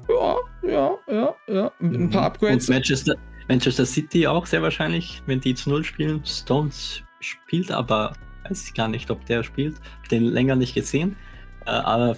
Ja, 0.08 0.36
ja, 0.66 0.98
ja, 1.08 1.34
ja. 1.48 1.72
Ein 1.80 2.10
paar 2.10 2.24
Upgrades. 2.24 2.68
Und 2.68 2.76
Manchester, 2.76 3.14
Manchester 3.48 3.84
City 3.84 4.26
auch 4.26 4.46
sehr 4.46 4.62
wahrscheinlich, 4.62 5.22
wenn 5.26 5.40
die 5.40 5.54
zu 5.54 5.70
Null 5.70 5.84
spielen. 5.84 6.22
Stones 6.24 7.02
spielt 7.20 7.70
aber 7.70 8.12
weiß 8.50 8.68
ich 8.68 8.74
gar 8.74 8.88
nicht, 8.88 9.10
ob 9.10 9.24
der 9.26 9.42
spielt. 9.42 9.76
Den 10.10 10.24
länger 10.24 10.56
nicht 10.56 10.74
gesehen. 10.74 11.16
Äh, 11.66 11.70
aber 11.70 12.16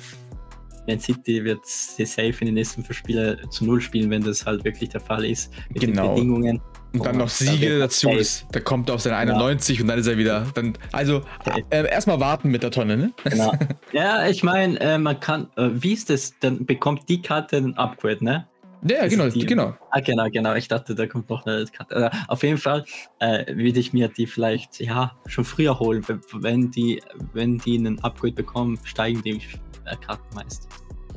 Man 0.87 1.01
City 1.01 1.45
wird 1.45 1.67
sehr 1.67 2.07
safe 2.07 2.35
in 2.41 2.47
den 2.47 2.55
nächsten 2.55 2.83
fünf 2.83 2.99
Spielen 2.99 3.39
zu 3.51 3.65
null 3.65 3.81
spielen, 3.81 4.11
wenn 4.11 4.23
das 4.23 4.47
halt 4.47 4.65
wirklich 4.65 4.91
der 4.91 5.01
Fall 5.01 5.25
ist. 5.25 5.53
Mit 5.71 5.81
genau. 5.81 6.03
den 6.03 6.15
Bedingungen. 6.15 6.63
Und 6.93 7.05
dann 7.05 7.19
noch 7.19 7.29
Siege 7.29 7.79
dazu, 7.79 8.09
das, 8.17 8.47
da 8.51 8.61
kommt 8.61 8.89
er 8.89 8.95
auf 8.95 9.03
seine 9.03 9.17
91 9.17 9.77
ja. 9.77 9.83
und 9.83 9.89
dann 9.89 9.99
ist 9.99 10.07
er 10.07 10.17
wieder. 10.17 10.47
Dann, 10.55 10.73
also 10.93 11.23
äh, 11.69 11.87
erstmal 11.87 12.19
warten 12.19 12.51
mit 12.51 12.63
der 12.63 12.71
Tonne, 12.71 12.97
ne? 12.97 13.13
Genau. 13.25 13.53
ja, 13.93 14.27
ich 14.27 14.43
meine, 14.43 14.81
äh, 14.81 14.97
man 14.97 15.21
kann, 15.21 15.49
äh, 15.57 15.69
wie 15.73 15.93
ist 15.93 16.09
das? 16.09 16.33
Dann 16.41 16.65
bekommt 16.65 17.09
die 17.11 17.21
Karte 17.21 17.59
ein 17.59 17.77
Upgrade, 17.77 18.25
ne? 18.25 18.47
Ja, 18.83 19.03
das 19.03 19.11
genau, 19.13 19.29
die, 19.29 19.45
genau. 19.45 19.75
Ah, 19.91 20.01
genau, 20.01 20.29
genau. 20.31 20.55
Ich 20.55 20.69
dachte, 20.69 20.95
da 20.95 21.07
kommt 21.07 21.29
noch 21.31 21.45
eine 21.47 21.65
Karte. 21.67 21.97
Also, 21.97 22.19
auf 22.29 22.43
jeden 22.43 22.59
Fall 22.59 22.85
äh, 23.19 23.55
würde 23.55 23.81
ich 23.81 23.93
mir 23.93 24.09
die 24.09 24.27
vielleicht 24.27 24.81
ja 24.81 25.17
schon 25.27 25.45
früher 25.45 25.79
holen. 25.79 26.05
Wenn 26.35 26.71
die, 26.71 27.03
wenn 27.33 27.59
die 27.59 27.79
einen 27.79 27.99
Upgrade 28.05 28.35
bekommen, 28.35 28.79
steigen 28.85 29.23
die 29.23 29.41
äh, 29.85 29.97
Karten 29.97 30.35
meist. 30.35 30.69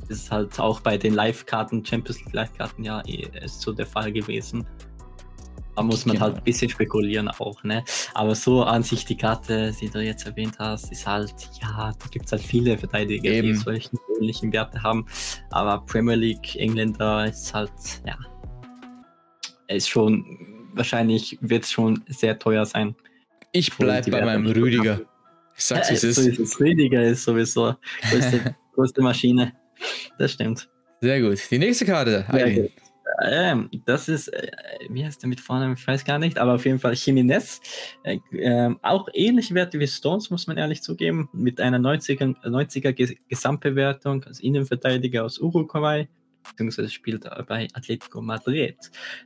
Das 0.10 0.18
ist 0.18 0.32
halt 0.32 0.60
auch 0.60 0.80
bei 0.82 0.98
den 0.98 1.14
Live-Karten, 1.14 1.86
Champions 1.86 2.20
League 2.26 2.34
Live-Karten 2.34 2.84
ja 2.84 3.02
eh, 3.06 3.28
ist 3.44 3.62
so 3.62 3.72
der 3.72 3.86
Fall 3.86 4.12
gewesen. 4.12 4.66
Da 5.76 5.84
muss 5.84 6.06
man 6.06 6.16
genau. 6.16 6.26
halt 6.28 6.38
ein 6.38 6.44
bisschen 6.44 6.70
spekulieren 6.70 7.30
auch, 7.30 7.64
ne? 7.64 7.84
Aber 8.14 8.36
so 8.36 8.64
an 8.64 8.84
sich 8.84 9.06
die 9.06 9.16
Karte, 9.16 9.74
die 9.80 9.90
du 9.90 10.02
jetzt 10.02 10.26
erwähnt 10.26 10.56
hast, 10.60 10.92
ist 10.92 11.08
halt, 11.08 11.34
ja, 11.62 11.94
da 11.98 12.08
gibt 12.10 12.26
es 12.26 12.32
halt 12.32 12.42
viele 12.42 12.78
Verteidiger, 12.78 13.32
Eben. 13.32 13.48
die 13.48 13.56
solchen 13.56 13.98
ähnlichen 14.20 14.52
Werte 14.52 14.84
haben. 14.84 15.06
Aber 15.50 15.86
Premier 15.86 16.16
League, 16.16 16.56
Engländer 16.58 17.26
ist 17.28 17.54
halt, 17.54 17.72
ja, 18.06 18.18
ist 19.68 19.90
schon, 19.90 20.26
wahrscheinlich 20.74 21.38
wird 21.42 21.64
es 21.64 21.72
schon 21.72 22.04
sehr 22.08 22.38
teuer 22.38 22.66
sein. 22.66 22.96
Ich 23.54 23.76
bleib 23.78 24.10
bei 24.12 24.26
meinem 24.26 24.48
Rüdiger. 24.48 25.02
Ich 25.56 25.64
sag's, 25.64 25.90
wie 25.90 25.94
es 25.94 26.04
ist. 26.04 26.16
So 26.16 26.30
ist 26.30 26.40
es. 26.40 26.60
Rüdiger 26.60 27.04
ist 27.04 27.24
sowieso 27.24 27.76
größte, 28.10 28.56
größte 28.76 29.02
Maschine. 29.02 29.54
Das 30.18 30.34
stimmt. 30.34 30.70
Sehr 31.02 31.22
gut. 31.22 31.40
Die 31.50 31.58
nächste 31.58 31.86
Karte. 31.86 32.26
Sehr 32.32 32.70
Ähm, 33.24 33.70
das 33.86 34.08
ist, 34.08 34.30
äh, 34.30 34.52
wie 34.90 35.06
heißt 35.06 35.22
der 35.22 35.30
mit 35.30 35.40
vorne? 35.40 35.74
Ich 35.78 35.86
weiß 35.86 36.06
gar 36.06 36.20
nicht, 36.20 36.38
aber 36.38 36.56
auf 36.56 36.66
jeden 36.66 36.80
Fall 36.80 36.94
Jiménez. 36.94 37.60
Äh, 38.04 38.20
äh, 38.32 38.74
auch 38.82 39.08
ähnliche 39.14 39.54
Werte 39.54 39.80
wie 39.80 39.88
Stones, 39.88 40.30
muss 40.30 40.48
man 40.48 40.58
ehrlich 40.58 40.82
zugeben, 40.82 41.30
mit 41.34 41.60
einer 41.60 41.80
90er, 41.80 42.36
90er 42.44 43.18
Gesamtbewertung 43.28 44.24
als 44.24 44.40
Innenverteidiger 44.40 45.24
aus 45.24 45.40
Uruguay, 45.40 46.08
beziehungsweise 46.50 46.90
spielt 46.90 47.30
bei 47.48 47.68
Atletico 47.74 48.22
Madrid. 48.22 48.78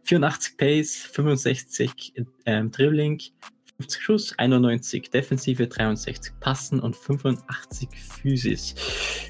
84 0.03 0.57
Pace, 0.57 0.95
65 1.11 2.13
ähm, 2.45 2.71
Dribbling, 2.71 3.19
50 3.19 3.54
Schuss, 3.89 4.33
91 4.37 5.09
Defensive, 5.09 5.67
63 5.67 6.33
Passen 6.39 6.79
und 6.79 6.95
85 6.95 7.89
Physis. 7.89 8.75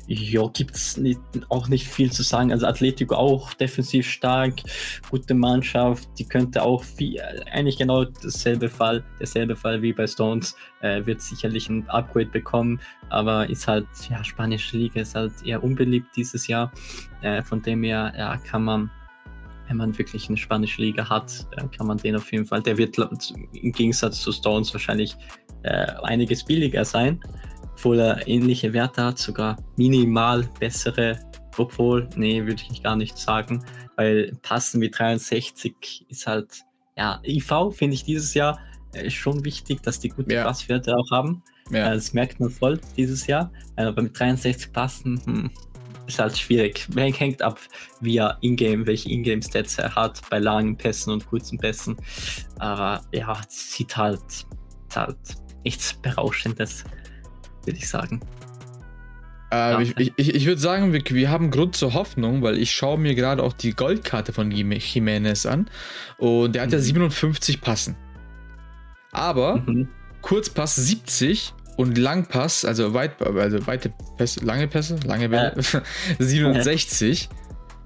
Ja, 0.07 0.47
gibt 0.53 0.75
es 0.75 0.99
auch 1.49 1.67
nicht 1.67 1.87
viel 1.87 2.11
zu 2.11 2.21
sagen. 2.21 2.51
Also 2.51 2.67
Atletico 2.67 3.15
auch 3.15 3.53
defensiv 3.55 4.07
stark, 4.07 4.53
gute 5.09 5.33
Mannschaft, 5.33 6.07
die 6.19 6.25
könnte 6.27 6.61
auch 6.61 6.83
viel, 6.83 7.19
eigentlich 7.51 7.77
genau 7.77 8.05
dasselbe 8.05 8.69
Fall, 8.69 9.03
derselbe 9.19 9.55
Fall 9.55 9.81
wie 9.81 9.93
bei 9.93 10.05
Stones, 10.05 10.55
äh, 10.81 11.03
wird 11.05 11.21
sicherlich 11.21 11.67
ein 11.67 11.89
Upgrade 11.89 12.29
bekommen, 12.29 12.79
aber 13.09 13.49
ist 13.49 13.67
halt, 13.67 13.87
ja, 14.09 14.23
spanische 14.23 14.77
Liga 14.77 15.01
ist 15.01 15.15
halt 15.15 15.33
eher 15.43 15.63
unbeliebt 15.63 16.15
dieses 16.15 16.45
Jahr. 16.45 16.71
Äh, 17.21 17.41
von 17.41 17.63
dem 17.63 17.83
her, 17.83 18.13
ja, 18.15 18.37
kann 18.37 18.63
man 18.63 18.91
wenn 19.67 19.77
man 19.77 19.97
wirklich 19.97 20.27
eine 20.27 20.37
spanische 20.37 20.81
Liga 20.81 21.09
hat, 21.09 21.47
dann 21.55 21.71
kann 21.71 21.87
man 21.87 21.97
den 21.97 22.15
auf 22.15 22.31
jeden 22.31 22.45
Fall, 22.45 22.61
der 22.61 22.77
wird 22.77 22.97
im 23.53 23.71
Gegensatz 23.71 24.21
zu 24.21 24.31
Stones 24.31 24.73
wahrscheinlich 24.73 25.15
äh, 25.63 25.87
einiges 26.03 26.43
billiger 26.43 26.85
sein, 26.85 27.19
obwohl 27.73 27.99
er 27.99 28.27
ähnliche 28.27 28.73
Werte 28.73 29.03
hat, 29.03 29.17
sogar 29.17 29.57
minimal 29.77 30.47
bessere, 30.59 31.19
obwohl, 31.57 32.07
nee, 32.15 32.45
würde 32.45 32.61
ich 32.71 32.83
gar 32.83 32.95
nicht 32.95 33.17
sagen, 33.17 33.63
weil 33.95 34.33
passen 34.41 34.81
wie 34.81 34.89
63 34.89 36.05
ist 36.09 36.27
halt, 36.27 36.63
ja, 36.97 37.19
IV 37.25 37.71
finde 37.71 37.95
ich 37.95 38.03
dieses 38.03 38.33
Jahr 38.33 38.59
äh, 38.93 39.09
schon 39.09 39.43
wichtig, 39.43 39.81
dass 39.83 39.99
die 39.99 40.09
gute 40.09 40.33
ja. 40.33 40.43
Passwerte 40.43 40.95
auch 40.95 41.11
haben. 41.11 41.43
Ja. 41.71 41.93
Das 41.93 42.13
merkt 42.13 42.39
man 42.39 42.49
voll 42.49 42.79
dieses 42.95 43.27
Jahr. 43.27 43.51
Aber 43.75 44.01
mit 44.01 44.17
63 44.17 44.71
passen, 44.71 45.21
hm, 45.25 45.51
ist 46.07 46.19
halt 46.19 46.37
schwierig. 46.37 46.87
Hängt 46.95 47.41
ab, 47.41 47.59
wie 48.01 48.17
er 48.17 48.37
Ingame, 48.41 48.85
welche 48.85 49.09
Ingame-Stats 49.09 49.77
er 49.79 49.95
hat, 49.95 50.21
bei 50.29 50.39
langen 50.39 50.77
Pässen 50.77 51.13
und 51.13 51.27
kurzen 51.27 51.57
Pässen. 51.57 51.97
Aber 52.59 53.01
ja, 53.11 53.39
sieht 53.47 53.95
halt, 53.97 54.21
halt 54.95 55.17
nichts 55.63 55.93
Berauschendes, 55.93 56.83
würde 57.65 57.77
ich 57.77 57.89
sagen. 57.89 58.21
Äh. 59.51 59.83
Ich, 59.83 60.13
ich, 60.15 60.35
ich 60.35 60.45
würde 60.45 60.61
sagen, 60.61 60.93
wir, 60.93 61.01
wir, 61.07 61.29
haben 61.29 61.51
Grund 61.51 61.75
zur 61.75 61.93
Hoffnung, 61.93 62.41
weil 62.41 62.57
ich 62.57 62.71
schaue 62.71 62.97
mir 62.97 63.15
gerade 63.15 63.43
auch 63.43 63.53
die 63.53 63.71
Goldkarte 63.71 64.33
von 64.33 64.51
Jiménez 64.51 65.47
an 65.47 65.69
und 66.17 66.55
der 66.55 66.63
hat 66.63 66.69
mhm. 66.69 66.75
ja 66.75 66.79
57 66.79 67.61
Passen. 67.61 67.95
Aber 69.11 69.57
mhm. 69.57 69.87
Kurzpass 70.21 70.75
70 70.75 71.53
und 71.75 71.97
Langpass, 71.97 72.65
also, 72.65 72.93
weit, 72.93 73.21
also 73.21 73.65
weite 73.67 73.91
Pässe, 74.17 74.43
lange 74.45 74.67
Pässe, 74.67 74.97
lange 75.05 75.29
Bälle, 75.29 75.53
ja. 75.55 75.81
67. 76.19 77.29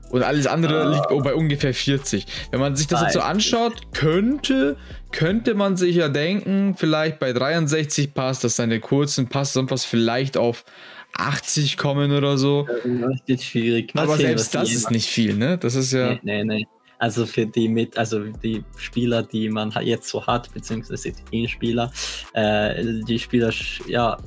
Und 0.09 0.23
alles 0.23 0.47
andere 0.47 0.87
oh. 0.87 0.91
liegt 0.91 1.23
bei 1.23 1.35
ungefähr 1.35 1.73
40. 1.73 2.25
Wenn 2.51 2.59
man 2.59 2.75
sich 2.75 2.87
das 2.87 3.01
jetzt 3.01 3.13
so 3.13 3.19
anschaut, 3.19 3.93
könnte, 3.93 4.75
könnte 5.11 5.53
man 5.53 5.77
sich 5.77 5.95
ja 5.97 6.09
denken, 6.09 6.75
vielleicht 6.75 7.19
bei 7.19 7.31
63 7.31 8.13
Pass, 8.13 8.39
dass 8.39 8.55
seine 8.55 8.79
kurzen 8.79 9.27
Pass 9.27 9.53
sonst 9.53 9.71
was 9.71 9.85
vielleicht 9.85 10.35
auf 10.35 10.65
80 11.17 11.77
kommen 11.77 12.11
oder 12.11 12.37
so. 12.37 12.67
Das 12.83 13.19
ist 13.27 13.43
schwierig. 13.43 13.91
Aber 13.95 14.17
sehen, 14.17 14.27
selbst 14.27 14.55
das 14.55 14.71
ist 14.71 14.89
nicht 14.89 15.09
viel, 15.09 15.35
ne? 15.35 15.57
Das 15.57 15.75
ist 15.75 15.93
ja. 15.93 16.13
Nee, 16.23 16.43
nee, 16.43 16.43
nee. 16.43 16.67
Also 16.99 17.25
für 17.25 17.45
die 17.45 17.67
mit, 17.69 17.97
also 17.97 18.19
die 18.19 18.63
Spieler, 18.77 19.23
die 19.23 19.49
man 19.49 19.71
jetzt 19.81 20.09
so 20.09 20.25
hat, 20.25 20.53
beziehungsweise 20.53 21.13
die 21.31 21.47
Spieler, 21.47 21.91
äh, 22.33 22.83
die 23.07 23.17
Spieler, 23.17 23.51
ja, 23.87 24.17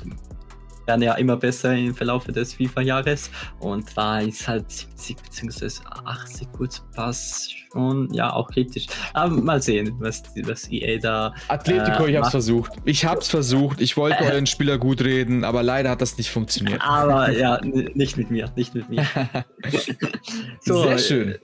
werden 0.86 1.02
ja 1.02 1.14
immer 1.14 1.36
besser 1.36 1.74
im 1.74 1.94
Verlauf 1.94 2.24
des 2.24 2.54
FIFA-Jahres 2.54 3.30
und 3.60 3.86
da 3.96 4.20
ist 4.20 4.46
halt 4.48 4.70
70 4.70 5.16
bzw. 5.22 5.70
80 6.04 6.52
Kurzpass 6.52 7.48
schon 7.72 8.12
ja 8.12 8.32
auch 8.32 8.50
kritisch. 8.50 8.86
Aber 9.12 9.34
mal 9.34 9.62
sehen, 9.62 9.94
was, 9.98 10.22
was 10.44 10.70
EA 10.70 10.98
da. 10.98 11.34
Atletico, 11.48 12.06
äh, 12.06 12.10
ich 12.10 12.16
hab's 12.16 12.26
macht. 12.26 12.30
versucht. 12.32 12.72
Ich 12.84 13.04
hab's 13.04 13.28
versucht. 13.28 13.80
Ich 13.80 13.96
wollte 13.96 14.24
euren 14.24 14.46
Spieler 14.46 14.78
gut 14.78 15.02
reden, 15.02 15.44
aber 15.44 15.62
leider 15.62 15.90
hat 15.90 16.02
das 16.02 16.16
nicht 16.18 16.30
funktioniert. 16.30 16.80
Aber 16.82 17.30
ja, 17.30 17.60
nicht 17.62 18.16
mit 18.16 18.30
mir, 18.30 18.50
nicht 18.56 18.74
mit 18.74 18.88
mir. 18.88 19.06
so, 20.60 20.82
Sehr 20.82 20.98
schön. 20.98 21.38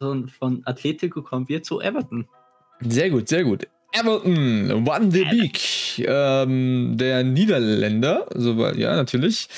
Von, 0.00 0.28
von 0.28 0.62
Atletico 0.64 1.20
kommen 1.20 1.46
wir 1.50 1.62
zu 1.62 1.78
Everton. 1.80 2.26
Sehr 2.80 3.10
gut, 3.10 3.28
sehr 3.28 3.44
gut. 3.44 3.66
Everton, 3.92 4.86
Van 4.86 5.10
de 5.10 5.24
Beek, 5.28 5.98
ähm, 6.08 6.96
der 6.96 7.22
Niederländer, 7.22 8.26
so, 8.34 8.66
ja, 8.68 8.96
natürlich, 8.96 9.48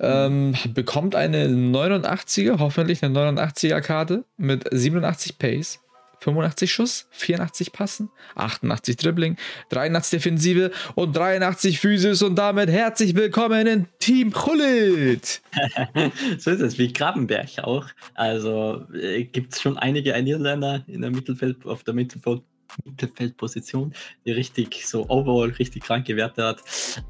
ähm, 0.00 0.54
bekommt 0.74 1.14
eine 1.14 1.46
89er, 1.46 2.58
hoffentlich 2.58 3.04
eine 3.04 3.14
89er 3.16 3.80
Karte 3.80 4.24
mit 4.36 4.64
87 4.72 5.38
Pace. 5.38 5.78
85 6.22 6.72
Schuss, 6.72 7.08
84 7.10 7.72
Passen, 7.72 8.10
88 8.36 8.96
Dribbling, 8.96 9.36
83 9.70 10.18
Defensive 10.18 10.70
und 10.94 11.16
83 11.16 11.80
Physis 11.80 12.22
und 12.22 12.36
damit 12.36 12.70
herzlich 12.70 13.16
willkommen 13.16 13.66
in 13.66 13.86
Team 13.98 14.32
Chulit. 14.32 15.42
so 16.38 16.50
ist 16.52 16.60
es, 16.60 16.78
wie 16.78 16.92
Grabenberg 16.92 17.58
auch. 17.58 17.86
Also 18.14 18.86
äh, 18.94 19.24
gibt 19.24 19.54
es 19.54 19.60
schon 19.60 19.76
einige 19.78 20.20
Niederländer 20.22 20.84
in 20.86 21.00
der 21.02 21.10
Mittelfeld, 21.10 21.66
auf 21.66 21.82
der 21.82 21.94
Mittelfeld 21.94 22.42
Mittelfeldposition, 22.84 23.92
die 24.24 24.32
richtig 24.32 24.86
so 24.86 25.08
overall 25.10 25.50
richtig 25.50 25.82
kranke 25.82 26.16
Werte 26.16 26.44
hat. 26.44 26.62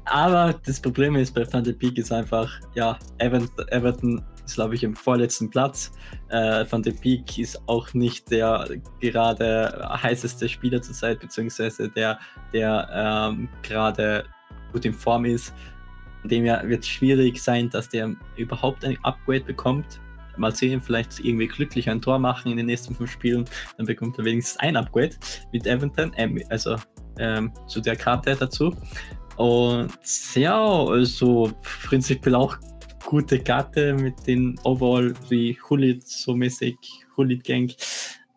Aber 0.05 0.59
das 0.65 0.81
Problem 0.81 1.15
ist 1.15 1.33
bei 1.33 1.51
Van 1.51 1.63
Beek 1.63 1.97
ist 1.97 2.11
einfach, 2.11 2.51
ja, 2.75 2.99
Everton, 3.19 3.67
Everton 3.69 4.25
ist 4.45 4.55
glaube 4.55 4.75
ich 4.75 4.83
im 4.83 4.95
vorletzten 4.95 5.49
Platz. 5.49 5.91
Äh, 6.29 6.65
Van 6.69 6.83
der 6.83 6.91
Beek 6.91 7.37
ist 7.37 7.61
auch 7.67 7.93
nicht 7.93 8.29
der 8.31 8.67
gerade 8.99 9.89
heißeste 10.01 10.49
Spieler 10.49 10.81
zurzeit, 10.81 11.19
beziehungsweise 11.19 11.89
der, 11.89 12.19
der 12.51 12.89
ähm, 12.93 13.49
gerade 13.61 14.25
gut 14.71 14.85
in 14.85 14.93
Form 14.93 15.25
ist. 15.25 15.53
Von 16.21 16.29
dem 16.29 16.45
her 16.45 16.61
wird 16.65 16.83
es 16.83 16.89
schwierig 16.89 17.41
sein, 17.41 17.69
dass 17.69 17.89
der 17.89 18.15
überhaupt 18.37 18.85
ein 18.85 18.97
Upgrade 19.03 19.43
bekommt 19.43 19.99
mal 20.37 20.55
sehen, 20.55 20.81
vielleicht 20.81 21.19
irgendwie 21.19 21.47
glücklich 21.47 21.89
ein 21.89 22.01
Tor 22.01 22.19
machen 22.19 22.51
in 22.51 22.57
den 22.57 22.65
nächsten 22.65 22.95
fünf 22.95 23.11
Spielen, 23.11 23.45
dann 23.77 23.85
bekommt 23.85 24.17
er 24.17 24.25
wenigstens 24.25 24.59
ein 24.59 24.75
Upgrade 24.75 25.15
mit 25.51 25.67
Everton, 25.67 26.13
äh, 26.15 26.43
also 26.49 26.75
ähm, 27.19 27.51
zu 27.67 27.81
der 27.81 27.95
Karte 27.95 28.35
dazu. 28.35 28.75
Und 29.37 29.91
ja, 30.35 30.63
also 30.63 31.51
prinzipiell 31.83 32.35
auch 32.35 32.57
gute 33.05 33.39
Karte 33.39 33.93
mit 33.93 34.27
den 34.27 34.59
Overall 34.63 35.13
wie 35.29 35.57
Hulit 35.69 36.07
so 36.07 36.35
mäßig, 36.35 36.77
Hulit 37.17 37.43
Gang. 37.43 37.73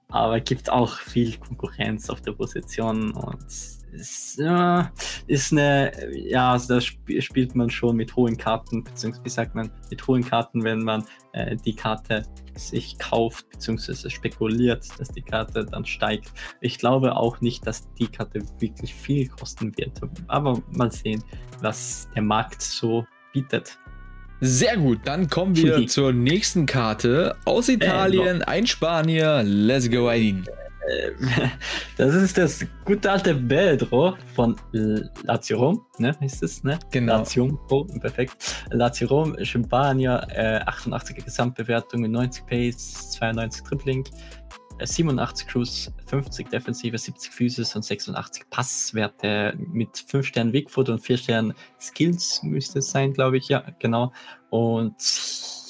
Aber 0.09 0.41
gibt 0.41 0.71
auch 0.71 0.99
viel 0.99 1.37
Konkurrenz 1.37 2.09
auf 2.11 2.21
der 2.21 2.33
Position 2.33 3.13
und 3.13 3.45
ist, 3.93 4.39
äh, 4.39 4.85
ist 5.27 5.53
eine, 5.53 5.93
ja, 6.13 6.53
also 6.53 6.75
da 6.75 6.79
sp 6.81 7.21
spielt 7.21 7.55
man 7.55 7.71
schon 7.71 7.97
mit 7.97 8.15
hohen 8.15 8.37
Karten, 8.37 8.85
beziehungsweise 8.85 9.31
sagt 9.31 9.55
man, 9.55 9.71
mit 9.91 10.07
hohen 10.07 10.25
Karten, 10.25 10.63
wenn 10.65 10.83
man 10.83 11.05
äh, 11.33 11.57
die 11.57 11.75
Karte 11.75 12.25
sich 12.55 12.99
kauft, 12.99 13.49
beziehungsweise 13.51 14.09
spekuliert, 14.11 14.87
dass 14.99 15.09
die 15.09 15.23
Karte 15.23 15.65
dann 15.65 15.85
steigt. 15.85 16.31
Ich 16.61 16.79
glaube 16.79 17.17
auch 17.17 17.41
nicht, 17.41 17.67
dass 17.67 17.93
die 17.95 18.09
Karte 18.09 18.43
wirklich 18.61 18.95
viel 18.95 19.29
kosten 19.29 19.77
wird, 19.77 20.01
aber 20.29 20.63
mal 20.73 20.93
sehen, 20.93 21.23
was 21.61 22.09
der 22.15 22.23
Markt 22.23 22.63
so 22.63 23.07
bietet. 23.33 23.79
Sehr 24.41 24.77
gut, 24.77 25.01
dann 25.05 25.29
kommen 25.29 25.57
wir 25.57 25.87
zur 25.87 26.13
nächsten 26.13 26.67
Karte 26.67 27.37
aus 27.47 27.69
Italien, 27.69 28.43
ein 28.43 28.67
Spanier. 28.67 29.43
Let's 29.43 29.91
go, 29.91 30.09
Aidin. 30.09 30.45
Das 31.97 32.15
ist 32.15 32.39
das 32.39 32.65
gute 32.85 33.11
alte 33.11 33.35
Pedro 33.35 34.17
von 34.35 34.55
Lazio 35.25 35.59
Rom, 35.59 35.85
ne? 35.99 36.15
Ist 36.21 36.43
es, 36.43 36.63
ne? 36.63 36.79
Genau. 36.93 37.19
Lazio 37.19 37.59
Rom, 37.71 37.89
perfekt. 38.01 38.37
Lazio 38.71 39.09
Rom, 39.09 39.37
Champagner, 39.43 40.27
äh, 40.31 40.61
88er 40.65 41.25
Gesamtbewertung, 41.25 42.09
90 42.11 42.47
Pace, 42.47 43.11
92 43.13 43.63
Tripling, 43.65 44.05
87 44.83 45.47
Cruise, 45.47 45.93
50 46.07 46.51
Defensive, 46.51 46.97
70 46.97 47.31
Physis 47.31 47.75
und 47.77 47.85
86 47.85 48.49
Passwerte 48.51 49.55
mit 49.59 49.97
5 49.99 50.27
Sternen 50.27 50.53
Wigfoot 50.53 50.89
und 50.89 51.01
4 51.01 51.17
Sternen 51.17 51.55
Skills 51.81 52.43
müsste 52.43 52.81
es 52.81 52.91
sein, 52.91 53.13
glaube 53.13 53.39
ich. 53.39 53.49
Ja, 53.49 53.65
genau. 53.79 54.13
Und 54.51 54.97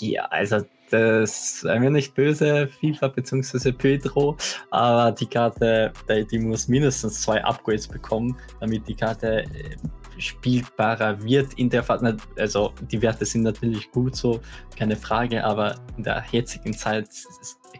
ja, 0.00 0.24
also 0.26 0.62
das 0.90 1.60
sei 1.60 1.78
mir 1.78 1.90
nicht 1.90 2.14
böse, 2.14 2.68
FIFA 2.80 3.08
bzw. 3.08 3.72
Pedro, 3.72 4.36
aber 4.70 5.12
die 5.12 5.26
Karte, 5.26 5.92
die 6.30 6.38
muss 6.38 6.68
mindestens 6.68 7.22
zwei 7.22 7.42
Upgrades 7.44 7.88
bekommen, 7.88 8.36
damit 8.60 8.86
die 8.88 8.94
Karte 8.94 9.44
äh, 9.44 9.76
spielbarer 10.18 11.22
wird 11.22 11.54
in 11.54 11.70
der 11.70 11.82
Phase. 11.82 12.16
Also 12.38 12.72
die 12.90 13.00
Werte 13.02 13.24
sind 13.24 13.42
natürlich 13.42 13.90
gut 13.90 14.16
so, 14.16 14.40
keine 14.76 14.96
Frage, 14.96 15.42
aber 15.44 15.76
in 15.96 16.04
der 16.04 16.24
jetzigen 16.30 16.72
Zeit 16.72 17.08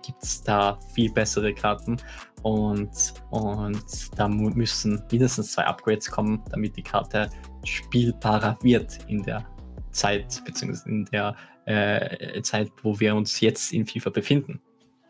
gibt 0.03 0.23
es 0.23 0.43
da 0.43 0.79
viel 0.95 1.11
bessere 1.13 1.53
Karten 1.55 1.97
und, 2.43 3.15
und 3.31 4.19
da 4.19 4.29
müssen 4.29 5.03
mindestens 5.11 5.53
zwei 5.53 5.65
Upgrades 5.65 6.11
kommen, 6.11 6.43
damit 6.51 6.77
die 6.77 6.83
Karte 6.83 7.31
spielbarer 7.65 8.57
wird 8.63 8.99
in 9.09 9.23
der 9.23 9.45
Zeit, 9.97 10.43
beziehungsweise 10.45 10.89
in 10.89 11.05
der 11.07 11.37
äh, 11.67 12.43
Zeit, 12.43 12.71
wo 12.83 13.01
wir 13.01 13.15
uns 13.15 13.41
jetzt 13.41 13.73
in 13.73 13.87
FIFA 13.87 14.11
befinden. 14.11 14.61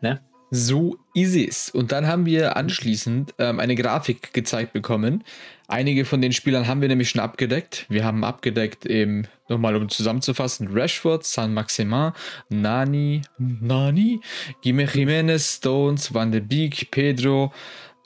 Ne? 0.01 0.21
So 0.49 0.97
ist 1.13 1.35
es. 1.35 1.69
Und 1.69 1.91
dann 1.91 2.07
haben 2.07 2.25
wir 2.25 2.55
anschließend 2.55 3.33
ähm, 3.37 3.59
eine 3.59 3.75
Grafik 3.75 4.33
gezeigt 4.33 4.71
bekommen. 4.71 5.23
Einige 5.67 6.05
von 6.05 6.21
den 6.21 6.31
Spielern 6.31 6.67
haben 6.67 6.79
wir 6.79 6.87
nämlich 6.87 7.09
schon 7.09 7.19
abgedeckt. 7.19 7.85
Wir 7.89 8.05
haben 8.05 8.23
abgedeckt 8.23 8.85
eben, 8.85 9.27
nochmal 9.49 9.75
um 9.75 9.89
zusammenzufassen, 9.89 10.69
Rashford, 10.71 11.25
San 11.25 11.53
Maximin, 11.53 12.13
Nani, 12.47 13.23
Nani, 13.37 14.21
Jimenez, 14.61 15.57
Stones, 15.57 16.13
Van 16.13 16.31
de 16.31 16.39
Beek, 16.39 16.89
Pedro, 16.91 17.51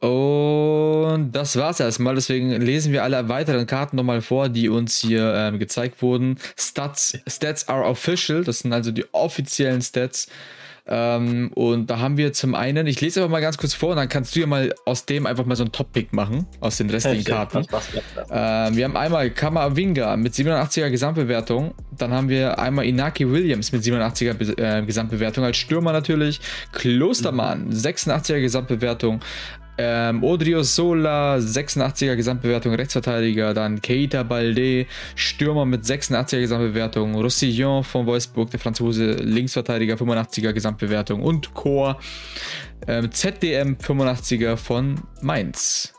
und 0.01 1.31
das 1.31 1.55
war's 1.58 1.79
erstmal. 1.79 2.15
Deswegen 2.15 2.50
lesen 2.60 2.91
wir 2.91 3.03
alle 3.03 3.29
weiteren 3.29 3.67
Karten 3.67 3.96
nochmal 3.96 4.22
vor, 4.22 4.50
die 4.50 4.67
uns 4.67 4.98
hier 4.98 5.34
ähm, 5.36 5.60
gezeigt 5.60 6.01
wurden. 6.01 6.38
Stats, 6.58 7.20
Stats 7.27 7.67
are 7.67 7.86
official. 7.86 8.43
Das 8.43 8.60
sind 8.60 8.74
also 8.74 8.91
die 8.91 9.05
offiziellen 9.13 9.81
Stats. 9.81 10.27
Ähm, 10.88 11.51
und 11.53 11.89
da 11.91 12.00
haben 12.00 12.17
wir 12.17 12.34
zum 12.34 12.55
einen, 12.55 12.88
ich 12.88 13.00
lese 13.01 13.22
aber 13.22 13.29
mal 13.29 13.39
ganz 13.39 13.58
kurz 13.58 13.75
vor 13.75 13.91
und 13.91 13.98
dann 13.98 14.10
kannst 14.10 14.36
du 14.36 14.39
ja 14.39 14.48
mal 14.48 14.74
aus 14.86 15.05
dem 15.05 15.27
einfach 15.27 15.46
mal 15.46 15.55
so 15.55 15.63
ein 15.63 15.72
Top-Pick 15.72 16.12
machen, 16.12 16.48
aus 16.60 16.77
den 16.77 16.89
restlichen 16.89 17.24
Karten. 17.24 17.67
Ähm, 18.29 18.75
wir 18.75 18.86
haben 18.86 18.98
einmal 18.98 19.29
Kamavinga 19.29 20.17
mit 20.17 20.34
87er 20.34 20.89
Gesamtbewertung. 20.89 21.75
Dann 21.96 22.12
haben 22.12 22.29
wir 22.29 22.58
einmal 22.58 22.86
Inaki 22.86 23.29
Williams 23.29 23.72
mit 23.72 23.84
87er 23.84 24.34
Be 24.34 24.58
äh, 24.58 24.84
Gesamtbewertung 24.84 25.43
als 25.43 25.58
Stürmer 25.58 25.93
natürlich. 25.93 26.41
Klostermann, 26.72 27.65
mhm. 27.67 27.74
86er 27.74 28.41
Gesamtbewertung. 28.41 29.22
Ähm, 29.78 30.24
Odrio 30.24 30.63
Sola, 30.63 31.36
86er 31.38 32.16
Gesamtbewertung, 32.16 32.74
Rechtsverteidiger. 32.74 33.54
Dann 33.54 33.82
Keita 33.82 34.24
Balde, 34.24 34.86
Stürmer 35.16 35.66
mit 35.66 35.84
86er 35.84 36.40
Gesamtbewertung. 36.40 37.16
Roussillon 37.16 37.84
von 37.84 38.06
Wolfsburg, 38.06 38.51
der 38.51 38.60
Franzose, 38.60 39.13
Linksverteidiger, 39.13 39.96
85er 39.96 40.54
Gesamtbewertung. 40.54 41.24
Und 41.24 41.54
Chor, 41.54 42.00
ähm, 42.88 43.12
ZDM, 43.12 43.76
85er 43.76 44.58
von 44.58 45.00
Mainz. 45.22 45.93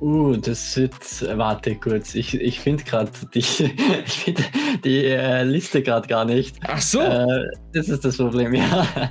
Uh, 0.00 0.36
das 0.36 0.76
wird. 0.76 0.92
Warte 1.38 1.74
kurz. 1.76 2.14
Ich, 2.14 2.34
ich 2.34 2.60
finde 2.60 2.84
gerade 2.84 3.10
die, 3.34 3.38
ich 4.06 4.12
find 4.12 4.44
die 4.84 5.06
äh, 5.06 5.42
Liste 5.42 5.82
gerade 5.82 6.06
gar 6.06 6.24
nicht. 6.24 6.56
Ach 6.66 6.80
so. 6.80 7.00
Äh, 7.00 7.46
das 7.72 7.88
ist 7.88 8.04
das 8.04 8.18
Problem, 8.18 8.54
ja. 8.54 9.10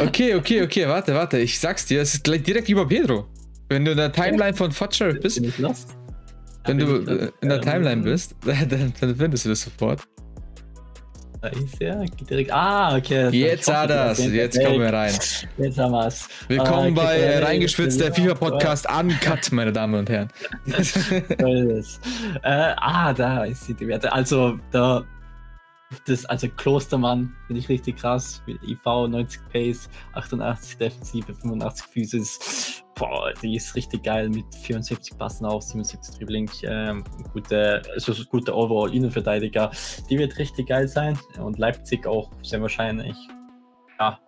Okay, 0.00 0.34
okay, 0.34 0.62
okay, 0.62 0.88
warte, 0.88 1.14
warte. 1.14 1.38
Ich 1.38 1.58
sag's 1.58 1.86
dir, 1.86 2.00
es 2.00 2.14
ist 2.14 2.24
gleich 2.24 2.42
direkt 2.42 2.68
über 2.68 2.86
Pedro. 2.86 3.28
Wenn 3.68 3.84
du 3.84 3.92
in 3.92 3.96
der 3.96 4.12
Timeline 4.12 4.54
von 4.54 4.72
Futcher 4.72 5.12
bist. 5.12 5.36
Bin 5.36 5.48
ich 5.48 5.58
lost? 5.58 5.96
Wenn 6.64 6.78
du 6.78 7.32
in 7.40 7.48
der 7.48 7.60
Timeline 7.60 8.02
bist, 8.02 8.34
dann, 8.44 8.92
dann 9.00 9.16
findest 9.16 9.44
du 9.44 9.50
das 9.50 9.62
sofort. 9.62 10.02
Da 11.40 11.48
ist 11.48 11.80
er, 11.80 12.04
direkt. 12.30 12.52
Ah, 12.52 12.96
okay. 12.96 13.28
Jetzt 13.30 13.72
hat 13.72 13.90
er 13.90 14.12
jetzt 14.12 14.62
kommen 14.62 14.78
wir 14.78 14.92
rein. 14.92 15.12
Jetzt 15.58 15.76
haben 15.76 15.90
wir 15.90 16.06
es. 16.06 16.28
Willkommen 16.46 16.96
ah, 16.96 17.02
okay, 17.02 17.40
bei 17.40 17.44
Reingeschwitzt, 17.44 18.00
der 18.00 18.14
FIFA-Podcast 18.14 18.86
Uncut, 18.88 19.50
meine 19.50 19.72
Damen 19.72 19.94
und 19.94 20.08
Herren. 20.08 20.28
äh, 20.68 21.82
ah, 22.44 23.12
da 23.12 23.44
ist 23.44 23.68
die 23.68 23.88
Werte. 23.88 24.12
Also, 24.12 24.60
da 24.70 25.04
das, 26.06 26.24
also 26.26 26.48
Klostermann 26.48 27.34
finde 27.46 27.60
ich 27.60 27.68
richtig 27.68 27.96
krass. 27.96 28.42
IV 28.46 28.84
90 28.84 29.40
Pace, 29.50 29.88
88 30.14 30.78
Defensive, 30.78 31.34
85 31.34 31.86
Physis. 31.86 32.84
Boah, 32.94 33.32
die 33.42 33.56
ist 33.56 33.74
richtig 33.74 34.02
geil 34.04 34.28
mit 34.28 34.44
74 34.54 35.16
Passen 35.18 35.46
auf, 35.46 35.62
77 35.62 36.18
Dribbling. 36.18 36.50
Ähm, 36.64 37.04
gute, 37.32 37.82
also 37.94 38.12
guter 38.26 38.54
Overall-Innenverteidiger. 38.54 39.70
Die 40.10 40.18
wird 40.18 40.38
richtig 40.38 40.68
geil 40.68 40.88
sein. 40.88 41.18
Und 41.38 41.58
Leipzig 41.58 42.06
auch 42.06 42.30
sehr 42.42 42.60
wahrscheinlich. 42.60 43.16
Ja, 43.98 44.18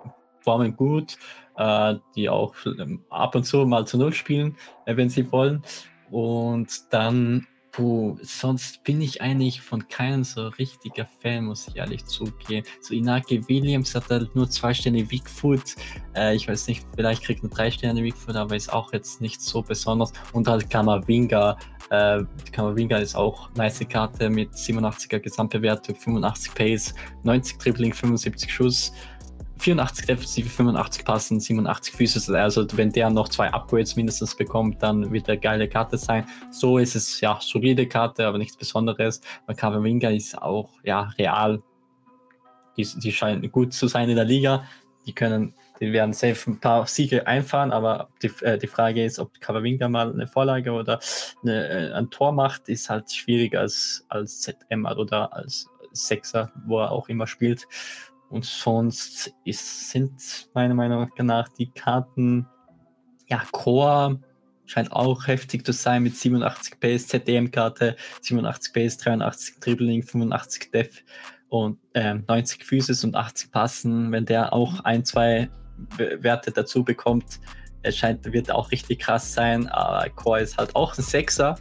formen 0.40 0.74
gut. 0.76 1.16
Äh, 1.56 1.96
die 2.16 2.28
auch 2.28 2.54
ähm, 2.66 3.04
ab 3.10 3.34
und 3.36 3.44
zu 3.44 3.64
mal 3.64 3.86
zu 3.86 3.96
Null 3.96 4.12
spielen, 4.12 4.56
äh, 4.86 4.96
wenn 4.96 5.08
sie 5.08 5.30
wollen. 5.30 5.62
Und 6.10 6.92
dann 6.92 7.46
Puh, 7.74 8.16
sonst 8.22 8.84
bin 8.84 9.00
ich 9.00 9.20
eigentlich 9.20 9.60
von 9.60 9.88
keinem 9.88 10.22
so 10.22 10.46
richtiger 10.46 11.08
Fan, 11.20 11.46
muss 11.46 11.66
ich 11.66 11.74
ehrlich 11.74 12.04
zugeben. 12.04 12.64
So 12.80 12.94
Inaki 12.94 13.48
Williams 13.48 13.96
hat 13.96 14.10
halt 14.10 14.32
nur 14.36 14.48
zwei 14.48 14.72
Sterne 14.72 15.10
Wigfoot. 15.10 15.74
Äh, 16.14 16.36
ich 16.36 16.46
weiß 16.46 16.68
nicht, 16.68 16.86
vielleicht 16.94 17.24
kriegt 17.24 17.42
er 17.42 17.48
drei 17.48 17.72
Sterne 17.72 18.04
Wigfoot, 18.04 18.36
aber 18.36 18.54
ist 18.54 18.72
auch 18.72 18.92
jetzt 18.92 19.20
nicht 19.20 19.40
so 19.40 19.60
besonders. 19.60 20.12
Und 20.32 20.46
halt 20.46 20.70
Kamavinga. 20.70 21.58
Äh, 21.90 22.22
Kamavinga 22.52 22.98
ist 22.98 23.16
auch 23.16 23.50
nice 23.56 23.80
Karte 23.88 24.30
mit 24.30 24.52
87er 24.52 25.18
Gesamtbewertung, 25.18 25.96
85 25.96 26.54
Pace, 26.54 26.94
90 27.24 27.58
Dribbling, 27.58 27.92
75 27.92 28.54
Schuss. 28.54 28.92
84 29.64 30.04
Defensive, 30.04 30.48
85 30.50 31.04
Passen, 31.06 31.40
87 31.40 31.94
Füße. 31.94 32.38
Also 32.38 32.66
wenn 32.76 32.92
der 32.92 33.08
noch 33.08 33.30
zwei 33.30 33.50
Upgrades 33.50 33.96
mindestens 33.96 34.36
bekommt, 34.36 34.82
dann 34.82 35.10
wird 35.10 35.26
er 35.26 35.38
geile 35.38 35.66
Karte 35.66 35.96
sein. 35.96 36.26
So 36.50 36.76
ist 36.76 36.94
es 36.94 37.18
ja 37.22 37.38
solide 37.40 37.88
Karte, 37.88 38.26
aber 38.26 38.36
nichts 38.36 38.58
Besonderes. 38.58 39.22
Cavaminga 39.56 40.10
ist 40.10 40.36
auch 40.36 40.68
ja 40.82 41.10
real. 41.18 41.62
Die, 42.76 42.86
die 42.96 43.10
scheinen 43.10 43.50
gut 43.50 43.72
zu 43.72 43.88
sein 43.88 44.10
in 44.10 44.16
der 44.16 44.26
Liga. 44.26 44.64
Die 45.06 45.14
können, 45.14 45.54
die 45.80 45.92
werden 45.94 46.12
safe 46.12 46.50
ein 46.50 46.60
paar 46.60 46.86
Siege 46.86 47.26
einfahren, 47.26 47.72
aber 47.72 48.10
die, 48.22 48.30
äh, 48.42 48.58
die 48.58 48.66
Frage 48.66 49.02
ist, 49.02 49.18
ob 49.18 49.40
Cavaminga 49.40 49.88
mal 49.88 50.12
eine 50.12 50.26
Vorlage 50.26 50.72
oder 50.72 51.00
eine, 51.42 51.68
äh, 51.68 51.92
ein 51.94 52.10
Tor 52.10 52.32
macht, 52.32 52.68
ist 52.68 52.90
halt 52.90 53.10
schwieriger 53.10 53.60
als, 53.60 54.04
als 54.10 54.42
ZM 54.42 54.84
oder 54.84 55.32
als 55.32 55.70
Sechser, 55.92 56.52
wo 56.66 56.80
er 56.80 56.90
auch 56.90 57.08
immer 57.08 57.26
spielt. 57.26 57.66
Und 58.34 58.44
sonst 58.44 59.32
ist, 59.44 59.90
sind 59.90 60.48
meiner 60.54 60.74
Meinung 60.74 61.08
nach 61.18 61.48
die 61.50 61.70
Karten, 61.70 62.48
ja, 63.28 63.40
Core 63.52 64.18
scheint 64.66 64.90
auch 64.90 65.28
heftig 65.28 65.64
zu 65.64 65.72
sein 65.72 66.02
mit 66.02 66.16
87 66.16 66.80
Pace, 66.80 67.06
ZDM-Karte, 67.06 67.94
87 68.22 68.72
Pace, 68.72 68.96
83 68.98 69.60
Dribbling, 69.60 70.02
85 70.02 70.72
Def 70.72 71.04
und 71.48 71.78
äh, 71.92 72.14
90 72.14 72.64
Physis 72.64 73.04
und 73.04 73.14
80 73.14 73.52
Passen. 73.52 74.10
Wenn 74.10 74.26
der 74.26 74.52
auch 74.52 74.80
ein, 74.80 75.04
zwei 75.04 75.48
Werte 75.96 76.50
dazu 76.50 76.82
bekommt, 76.82 77.38
es 77.82 77.96
scheint, 77.96 78.24
wird 78.32 78.50
auch 78.50 78.72
richtig 78.72 78.98
krass 78.98 79.32
sein. 79.32 79.68
Aber 79.68 80.10
Core 80.10 80.40
ist 80.40 80.58
halt 80.58 80.74
auch 80.74 80.98
ein 80.98 81.04
Sechser 81.04 81.54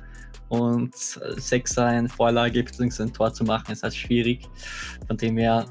und 0.50 0.96
Sechser 0.96 1.96
in 1.96 2.10
Vorlage 2.10 2.64
bzw. 2.64 3.04
ein 3.04 3.14
Tor 3.14 3.32
zu 3.32 3.44
machen 3.44 3.74
ist 3.74 3.84
halt 3.84 3.94
schwierig. 3.94 4.50
Von 5.08 5.18
dem 5.18 5.38
her 5.38 5.68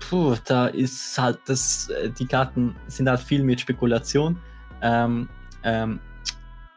puh, 0.00 0.36
da 0.44 0.66
ist 0.68 1.18
halt 1.18 1.38
das, 1.46 1.88
äh, 1.90 2.10
die 2.10 2.26
Karten 2.26 2.74
sind 2.86 3.08
halt 3.08 3.20
viel 3.20 3.42
mit 3.42 3.60
Spekulation. 3.60 4.38
Ähm, 4.82 5.28
ähm, 5.64 6.00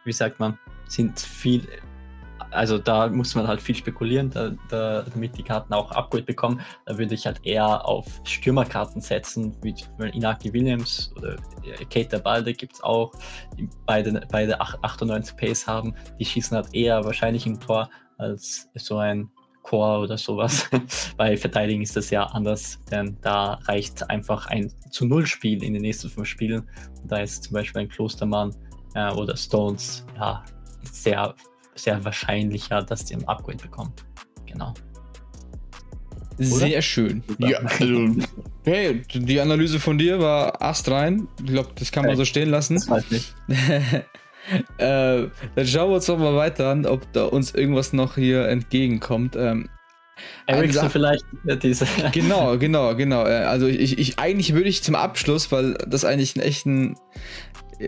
wie 0.03 0.11
sagt 0.11 0.39
man? 0.39 0.57
sind 0.91 1.19
viel 1.19 1.67
also 2.49 2.77
da 2.77 3.07
muss 3.07 3.33
man 3.33 3.47
halt 3.47 3.61
viel 3.61 3.75
spekulieren, 3.75 4.29
da, 4.29 4.51
da, 4.67 5.03
damit 5.03 5.37
die 5.37 5.43
Karten 5.43 5.73
auch 5.73 5.91
Upgrade 5.91 6.25
bekommen. 6.25 6.59
Da 6.85 6.97
würde 6.97 7.13
ich 7.13 7.25
halt 7.25 7.39
eher 7.45 7.87
auf 7.87 8.05
Stürmerkarten 8.25 8.99
setzen, 8.99 9.55
wie 9.61 9.73
Inaki 10.11 10.51
Williams 10.51 11.13
oder 11.15 11.37
Kate 11.89 12.19
Balde 12.19 12.53
gibt 12.53 12.73
es 12.73 12.83
auch, 12.83 13.13
die 13.57 13.69
beide, 13.85 14.27
beide 14.29 14.59
98 14.59 15.37
Pace 15.37 15.65
haben. 15.65 15.95
Die 16.19 16.25
schießen 16.25 16.57
halt 16.57 16.73
eher 16.73 17.05
wahrscheinlich 17.05 17.45
im 17.45 17.57
Tor 17.57 17.89
als 18.17 18.69
so 18.75 18.97
ein 18.97 19.29
Core 19.63 20.04
oder 20.04 20.17
sowas. 20.17 20.69
Bei 21.17 21.38
Verteidigen 21.38 21.82
ist 21.82 21.95
das 21.95 22.10
ja 22.10 22.24
anders, 22.26 22.80
denn 22.89 23.17
da 23.21 23.60
reicht 23.65 24.10
einfach 24.10 24.47
ein 24.47 24.71
zu 24.89 25.06
Null 25.06 25.26
Spiel 25.26 25.63
in 25.63 25.74
den 25.74 25.82
nächsten 25.82 26.10
fünf 26.10 26.28
Spielen. 26.28 26.67
Und 27.02 27.12
da 27.12 27.19
ist 27.19 27.43
zum 27.43 27.54
Beispiel 27.54 27.82
ein 27.82 27.89
Klostermann 27.89 28.56
äh, 28.95 29.12
oder 29.13 29.36
Stones 29.38 30.06
ja 30.17 30.43
sehr 30.91 31.36
sehr 31.76 32.04
wahrscheinlicher, 32.04 32.82
dass 32.82 33.06
die 33.06 33.15
ein 33.15 33.28
Upgrade 33.28 33.58
bekommen. 33.58 33.93
Genau. 34.45 34.74
Sehr 36.38 36.82
schön. 36.82 37.24
Ja, 37.38 37.60
also, 37.60 38.15
hey, 38.63 39.02
die 39.13 39.39
Analyse 39.39 39.80
von 39.80 39.97
dir 39.97 40.19
war 40.19 40.62
astrein. 40.62 41.28
Ich 41.39 41.52
glaube, 41.52 41.69
das 41.76 41.91
kann 41.91 42.06
man 42.06 42.15
so 42.15 42.26
stehen 42.26 42.50
lassen. 42.50 42.76
Das 42.76 42.89
weiß 42.89 43.12
nicht. 43.12 43.36
äh, 44.77 45.27
dann 45.56 45.67
schauen 45.67 45.89
wir 45.89 45.95
uns 45.95 46.06
doch 46.06 46.17
mal 46.17 46.36
weiter 46.36 46.69
an, 46.69 46.86
ob 46.86 47.12
da 47.13 47.25
uns 47.25 47.54
irgendwas 47.54 47.93
noch 47.93 48.15
hier 48.15 48.47
entgegenkommt. 48.47 49.36
Ähm, 49.36 49.69
Ericsson 50.47 50.89
vielleicht 50.89 51.25
diese. 51.63 51.86
Genau, 52.12 52.58
genau, 52.58 52.95
genau. 52.95 53.25
Äh, 53.25 53.43
also 53.45 53.67
ich, 53.67 53.97
ich 53.97 54.19
eigentlich 54.19 54.54
würde 54.54 54.69
ich 54.69 54.84
zum 54.84 54.95
Abschluss, 54.95 55.51
weil 55.51 55.73
das 55.88 56.06
eigentlich 56.06 56.36
ein 56.36 56.41
echten 56.41 56.95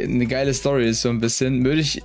eine 0.01 0.25
geile 0.25 0.53
Story 0.53 0.87
ist, 0.87 1.01
so 1.01 1.09
ein 1.09 1.19
bisschen, 1.19 1.63
würde 1.65 1.81
ich 1.81 2.01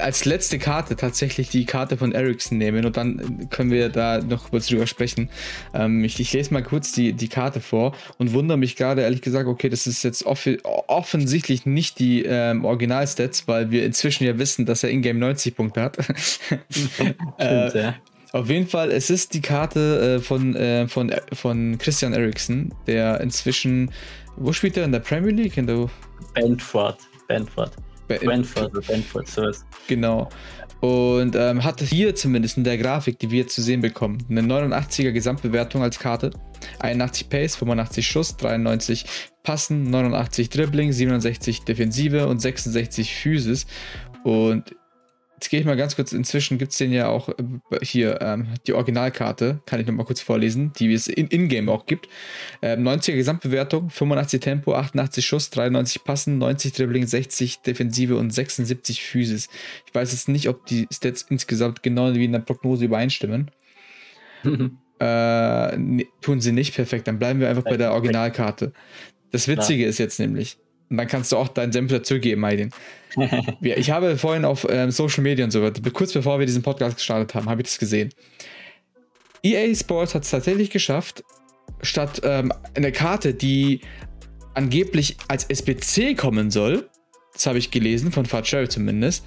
als 0.00 0.24
letzte 0.24 0.58
Karte 0.58 0.96
tatsächlich 0.96 1.48
die 1.48 1.64
Karte 1.64 1.96
von 1.96 2.12
Ericsson 2.12 2.58
nehmen 2.58 2.84
und 2.84 2.96
dann 2.96 3.48
können 3.50 3.70
wir 3.70 3.88
da 3.88 4.20
noch 4.20 4.50
kurz 4.50 4.66
drüber 4.66 4.86
sprechen. 4.86 5.30
Ähm, 5.74 6.04
ich, 6.04 6.20
ich, 6.20 6.32
lese 6.32 6.52
mal 6.52 6.62
kurz 6.62 6.92
die, 6.92 7.12
die 7.12 7.28
Karte 7.28 7.60
vor 7.60 7.94
und 8.18 8.32
wundere 8.32 8.58
mich 8.58 8.76
gerade 8.76 9.02
ehrlich 9.02 9.22
gesagt, 9.22 9.48
okay, 9.48 9.68
das 9.68 9.86
ist 9.86 10.02
jetzt 10.02 10.24
off 10.26 10.46
offensichtlich 10.86 11.66
nicht 11.66 11.98
die 11.98 12.24
ähm, 12.24 12.64
Original-Stats, 12.64 13.48
weil 13.48 13.70
wir 13.70 13.84
inzwischen 13.84 14.24
ja 14.24 14.38
wissen, 14.38 14.66
dass 14.66 14.82
er 14.82 14.90
in-game 14.90 15.18
90 15.18 15.56
Punkte 15.56 15.82
hat. 15.82 15.98
äh, 17.38 17.78
ja. 17.78 17.94
Auf 18.32 18.50
jeden 18.50 18.66
Fall, 18.66 18.90
es 18.90 19.08
ist 19.08 19.32
die 19.32 19.40
Karte 19.40 20.18
äh, 20.18 20.22
von, 20.22 20.54
äh, 20.54 20.88
von, 20.88 21.12
von 21.32 21.78
Christian 21.78 22.12
Eriksen, 22.12 22.74
der 22.86 23.20
inzwischen, 23.20 23.90
wo 24.36 24.52
spielt 24.52 24.76
er 24.76 24.84
in 24.84 24.92
der 24.92 25.00
Premier 25.00 25.32
League? 25.32 25.56
In 25.56 25.66
der 25.66 25.88
Brentford. 26.34 26.98
Benford. 27.28 27.72
Brentford 28.08 28.70
oder 28.70 28.80
Benford, 28.82 29.28
sowas. 29.28 29.64
Genau. 29.88 30.28
Und 30.80 31.34
ähm, 31.34 31.64
hat 31.64 31.80
hier 31.80 32.14
zumindest 32.14 32.58
in 32.58 32.64
der 32.64 32.78
Grafik, 32.78 33.18
die 33.18 33.30
wir 33.30 33.40
jetzt 33.40 33.54
zu 33.54 33.62
sehen 33.62 33.80
bekommen, 33.80 34.18
eine 34.28 34.42
89er 34.42 35.12
Gesamtbewertung 35.12 35.82
als 35.82 35.98
Karte. 35.98 36.30
81 36.80 37.28
Pace, 37.28 37.56
85 37.56 38.06
Schuss, 38.06 38.36
93 38.36 39.06
Passen, 39.42 39.90
89 39.90 40.50
Dribbling, 40.50 40.92
67 40.92 41.64
Defensive 41.64 42.26
und 42.26 42.40
66 42.40 43.14
Physis. 43.14 43.66
Und 44.22 44.74
Jetzt 45.36 45.50
gehe 45.50 45.60
ich 45.60 45.66
mal 45.66 45.76
ganz 45.76 45.96
kurz, 45.96 46.12
inzwischen 46.12 46.56
gibt 46.56 46.72
es 46.72 46.78
den 46.78 46.92
ja 46.92 47.08
auch 47.08 47.28
äh, 47.28 47.34
hier, 47.82 48.20
ähm, 48.22 48.48
die 48.66 48.72
Originalkarte, 48.72 49.60
kann 49.66 49.80
ich 49.80 49.86
nochmal 49.86 50.06
kurz 50.06 50.22
vorlesen, 50.22 50.72
die 50.78 50.90
es 50.94 51.08
in-game 51.08 51.68
auch 51.68 51.84
gibt. 51.84 52.08
Ähm, 52.62 52.82
90er 52.88 53.16
Gesamtbewertung, 53.16 53.90
85 53.90 54.40
Tempo, 54.40 54.74
88 54.74 55.26
Schuss, 55.26 55.50
93 55.50 56.04
Passen, 56.04 56.38
90 56.38 56.72
Dribbling, 56.72 57.06
60 57.06 57.60
Defensive 57.60 58.16
und 58.16 58.30
76 58.30 59.02
Physis. 59.02 59.50
Ich 59.86 59.94
weiß 59.94 60.12
jetzt 60.12 60.28
nicht, 60.28 60.48
ob 60.48 60.64
die 60.64 60.88
Stats 60.90 61.26
insgesamt 61.28 61.82
genau 61.82 62.14
wie 62.14 62.24
in 62.24 62.32
der 62.32 62.38
Prognose 62.38 62.86
übereinstimmen. 62.86 63.50
äh, 65.00 65.76
nee, 65.76 66.08
tun 66.22 66.40
sie 66.40 66.52
nicht, 66.52 66.74
perfekt, 66.74 67.08
dann 67.08 67.18
bleiben 67.18 67.40
wir 67.40 67.50
einfach 67.50 67.64
bei 67.64 67.76
der 67.76 67.92
Originalkarte. 67.92 68.72
Das 69.32 69.48
Witzige 69.48 69.84
ist 69.84 69.98
jetzt 69.98 70.18
nämlich, 70.18 70.56
und 70.88 70.96
dann 70.96 71.06
kannst 71.08 71.32
du 71.32 71.36
auch 71.36 71.48
deinen 71.48 71.72
Senf 71.72 71.90
dazugeben, 71.90 72.44
Aydin. 72.44 72.70
ich 73.60 73.90
habe 73.90 74.16
vorhin 74.18 74.44
auf 74.44 74.66
ähm, 74.68 74.90
Social 74.90 75.22
Media 75.22 75.44
und 75.44 75.50
so 75.50 75.62
weiter, 75.62 75.80
kurz 75.90 76.12
bevor 76.12 76.38
wir 76.38 76.46
diesen 76.46 76.62
Podcast 76.62 76.96
gestartet 76.96 77.34
haben, 77.34 77.48
habe 77.48 77.62
ich 77.62 77.68
das 77.68 77.78
gesehen. 77.78 78.10
EA 79.42 79.74
Sports 79.74 80.14
hat 80.14 80.24
es 80.24 80.30
tatsächlich 80.30 80.70
geschafft, 80.70 81.24
statt 81.82 82.20
ähm, 82.24 82.52
eine 82.74 82.92
Karte, 82.92 83.34
die 83.34 83.80
angeblich 84.54 85.16
als 85.28 85.44
SBC 85.44 86.16
kommen 86.16 86.50
soll, 86.50 86.88
das 87.32 87.46
habe 87.46 87.58
ich 87.58 87.70
gelesen, 87.70 88.12
von 88.12 88.26
Fat 88.26 88.44
Cherry 88.44 88.68
zumindest, 88.68 89.24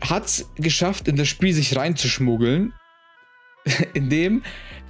hat 0.00 0.26
es 0.26 0.50
geschafft, 0.56 1.08
in 1.08 1.16
das 1.16 1.28
Spiel 1.28 1.52
sich 1.52 1.76
reinzuschmuggeln, 1.76 2.72
indem 3.94 4.42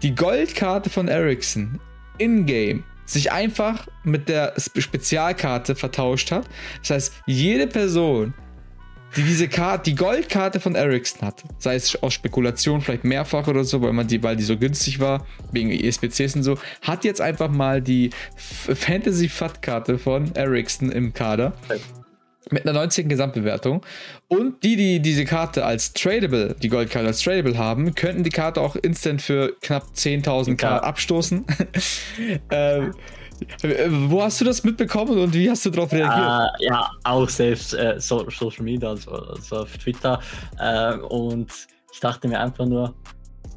die 0.02 0.14
Goldkarte 0.14 0.90
von 0.90 1.08
Ericsson 1.08 1.80
in-game 2.18 2.84
sich 3.06 3.32
einfach 3.32 3.86
mit 4.02 4.28
der 4.28 4.54
Spezialkarte 4.56 5.74
vertauscht 5.74 6.30
hat. 6.30 6.46
Das 6.80 6.90
heißt, 6.90 7.12
jede 7.26 7.66
Person, 7.66 8.34
die 9.16 9.22
diese 9.22 9.48
Karte, 9.48 9.90
die 9.90 9.96
Goldkarte 9.96 10.60
von 10.60 10.74
Ericsson 10.74 11.26
hat, 11.26 11.42
sei 11.58 11.76
es 11.76 12.02
aus 12.02 12.14
Spekulation 12.14 12.80
vielleicht 12.80 13.04
mehrfach 13.04 13.46
oder 13.46 13.64
so, 13.64 13.80
weil 13.80 13.92
man 13.92 14.06
die, 14.06 14.22
weil 14.22 14.36
die 14.36 14.42
so 14.42 14.56
günstig 14.56 14.98
war, 14.98 15.26
wegen 15.52 15.70
ESPCs 15.70 16.36
und 16.36 16.42
so, 16.42 16.58
hat 16.82 17.04
jetzt 17.04 17.20
einfach 17.20 17.50
mal 17.50 17.80
die 17.80 18.10
Fantasy 18.36 19.28
Fat 19.28 19.62
Karte 19.62 19.98
von 19.98 20.34
Ericsson 20.34 20.90
im 20.90 21.12
Kader 21.12 21.52
mit 22.50 22.66
einer 22.66 22.78
90 22.78 23.08
Gesamtbewertung. 23.08 23.84
Und 24.28 24.62
die, 24.62 24.76
die 24.76 25.00
diese 25.00 25.24
Karte 25.24 25.64
als 25.64 25.92
tradable, 25.92 26.54
die 26.62 26.68
Goldkarte 26.68 27.08
als 27.08 27.20
tradable 27.20 27.56
haben, 27.58 27.94
könnten 27.94 28.22
die 28.22 28.30
Karte 28.30 28.60
auch 28.60 28.76
instant 28.76 29.22
für 29.22 29.56
knapp 29.60 29.84
10.000 29.94 30.56
K 30.56 30.78
abstoßen. 30.78 31.44
ähm, 32.50 32.94
wo 34.08 34.22
hast 34.22 34.40
du 34.40 34.44
das 34.44 34.62
mitbekommen 34.64 35.18
und 35.18 35.34
wie 35.34 35.50
hast 35.50 35.66
du 35.66 35.70
darauf 35.70 35.92
reagiert? 35.92 36.18
Uh, 36.18 36.64
ja, 36.64 36.90
auch 37.02 37.28
selbst 37.28 37.74
äh, 37.74 37.96
so, 37.98 38.28
Social 38.30 38.62
Media, 38.62 38.90
also, 38.90 39.10
also 39.10 39.56
auf 39.58 39.76
Twitter. 39.78 40.20
Äh, 40.58 40.96
und 40.98 41.50
ich 41.92 42.00
dachte 42.00 42.28
mir 42.28 42.40
einfach 42.40 42.66
nur, 42.66 42.94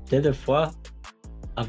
stell 0.08 0.24
dir 0.24 0.34
vor, 0.34 0.74
äh, 1.56 1.64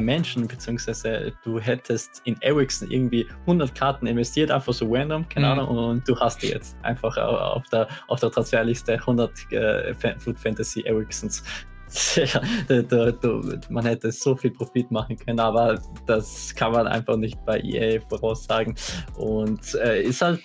Menschen, 0.00 0.46
beziehungsweise 0.46 1.32
du 1.44 1.58
hättest 1.58 2.22
in 2.24 2.36
Ericsson 2.40 2.90
irgendwie 2.90 3.26
100 3.40 3.74
Karten 3.74 4.06
investiert, 4.06 4.50
einfach 4.50 4.72
so 4.72 4.86
random, 4.92 5.28
keine 5.28 5.46
mhm. 5.46 5.52
Ahnung, 5.52 5.78
und 5.78 6.08
du 6.08 6.18
hast 6.18 6.42
die 6.42 6.48
jetzt 6.48 6.76
einfach 6.82 7.16
auf 7.16 7.66
der, 7.68 7.88
auf 8.08 8.20
der 8.20 8.30
Transferliste 8.30 8.94
100 8.94 9.52
äh, 9.52 9.94
Food 10.18 10.38
Fantasy 10.38 10.82
Ericssons. 10.82 11.42
Ja, 12.16 12.40
da, 12.68 12.82
da, 12.82 13.12
da, 13.12 13.40
man 13.70 13.86
hätte 13.86 14.10
so 14.10 14.36
viel 14.36 14.50
Profit 14.50 14.90
machen 14.90 15.16
können, 15.16 15.40
aber 15.40 15.80
das 16.06 16.54
kann 16.54 16.72
man 16.72 16.86
einfach 16.86 17.16
nicht 17.16 17.38
bei 17.46 17.60
EA 17.60 18.00
voraussagen. 18.08 18.74
Und 19.16 19.74
äh, 19.76 20.02
ist 20.02 20.20
halt, 20.20 20.42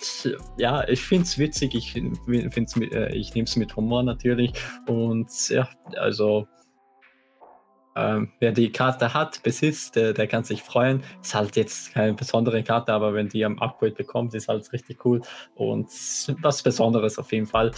ja, 0.56 0.86
ich 0.88 1.02
finde 1.02 1.24
es 1.24 1.38
witzig, 1.38 1.74
ich, 1.74 1.92
find's, 1.92 2.76
äh, 2.76 3.14
ich 3.14 3.34
nehme 3.34 3.46
es 3.46 3.56
mit 3.56 3.74
Humor 3.74 4.02
natürlich. 4.02 4.52
Und 4.86 5.28
ja, 5.48 5.68
also 5.96 6.46
ähm, 7.94 8.30
wer 8.40 8.52
die 8.52 8.72
Karte 8.72 9.12
hat, 9.12 9.42
besitzt, 9.42 9.96
der, 9.96 10.12
der, 10.12 10.26
kann 10.26 10.44
sich 10.44 10.62
freuen. 10.62 11.02
Ist 11.22 11.34
halt 11.34 11.56
jetzt 11.56 11.92
keine 11.92 12.14
besondere 12.14 12.62
Karte, 12.62 12.92
aber 12.92 13.12
wenn 13.12 13.28
die 13.28 13.44
am 13.44 13.58
Upgrade 13.58 13.92
bekommt, 13.92 14.34
ist 14.34 14.48
halt 14.48 14.72
richtig 14.72 15.04
cool 15.04 15.20
und 15.54 15.88
was 16.40 16.62
Besonderes 16.62 17.18
auf 17.18 17.32
jeden 17.32 17.46
Fall, 17.46 17.72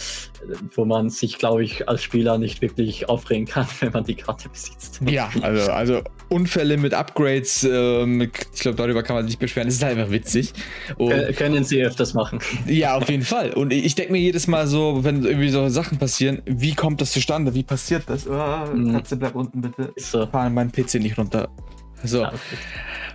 wo 0.73 0.85
man 0.85 1.09
sich, 1.09 1.37
glaube 1.37 1.63
ich, 1.63 1.89
als 1.89 2.03
Spieler 2.03 2.37
nicht 2.37 2.61
wirklich 2.61 3.09
aufregen 3.09 3.45
kann, 3.45 3.67
wenn 3.81 3.91
man 3.91 4.05
die 4.05 4.15
Karte 4.15 4.47
besitzt. 4.47 5.01
Ja, 5.05 5.29
also, 5.41 5.71
also 5.71 6.01
Unfälle 6.29 6.77
mit 6.77 6.93
Upgrades, 6.93 7.67
ähm, 7.69 8.21
ich 8.21 8.61
glaube, 8.61 8.77
darüber 8.77 9.03
kann 9.03 9.15
man 9.15 9.25
sich 9.25 9.33
nicht 9.33 9.39
beschweren. 9.39 9.67
Das 9.67 9.75
ist 9.75 9.83
halt 9.83 9.97
einfach 9.97 10.11
witzig. 10.11 10.53
Und, 10.97 11.11
können 11.35 11.63
sie 11.63 11.83
öfters 11.83 12.13
machen. 12.13 12.39
Ja, 12.67 12.95
auf 12.97 13.09
jeden 13.09 13.23
Fall. 13.23 13.53
Und 13.53 13.71
ich 13.71 13.95
denke 13.95 14.11
mir 14.11 14.19
jedes 14.19 14.47
Mal 14.47 14.67
so, 14.67 15.03
wenn 15.03 15.23
irgendwie 15.23 15.49
so 15.49 15.67
Sachen 15.69 15.97
passieren, 15.97 16.41
wie 16.45 16.73
kommt 16.73 16.99
das 16.99 17.11
zustande? 17.11 17.53
Wie 17.53 17.63
passiert 17.63 18.03
das? 18.07 18.27
Oh, 18.27 18.91
Katze, 18.91 19.17
bleib 19.17 19.35
unten 19.35 19.61
bitte 19.61 19.93
so. 20.11 20.27
fahren 20.27 20.53
meinen 20.53 20.71
PC 20.71 20.95
nicht 20.95 21.17
runter. 21.17 21.49
So. 22.03 22.21
Ja, 22.21 22.29
okay. 22.29 22.39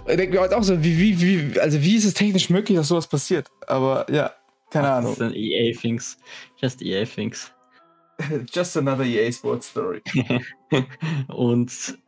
Ich 0.08 0.16
denke 0.16 0.34
mir 0.34 0.40
halt 0.40 0.54
auch 0.54 0.62
so, 0.62 0.82
wie, 0.82 0.98
wie, 0.98 1.20
wie, 1.52 1.60
also 1.60 1.80
wie 1.82 1.96
ist 1.96 2.04
es 2.04 2.14
technisch 2.14 2.50
möglich, 2.50 2.76
dass 2.76 2.88
sowas 2.88 3.06
passiert? 3.06 3.48
Aber 3.66 4.06
ja, 4.10 4.32
keine 4.70 4.88
Ach, 4.88 4.96
Ahnung. 4.98 5.10
Das 5.10 5.18
sind 5.18 5.36
EA 5.36 5.72
Things. 5.76 6.18
Just 6.56 6.82
EA 6.82 7.04
Things. 7.04 7.52
Just 8.52 8.76
another 8.76 9.04
EA 9.04 9.30
Sports 9.30 9.68
Story. 9.68 10.02
Und 11.28 11.98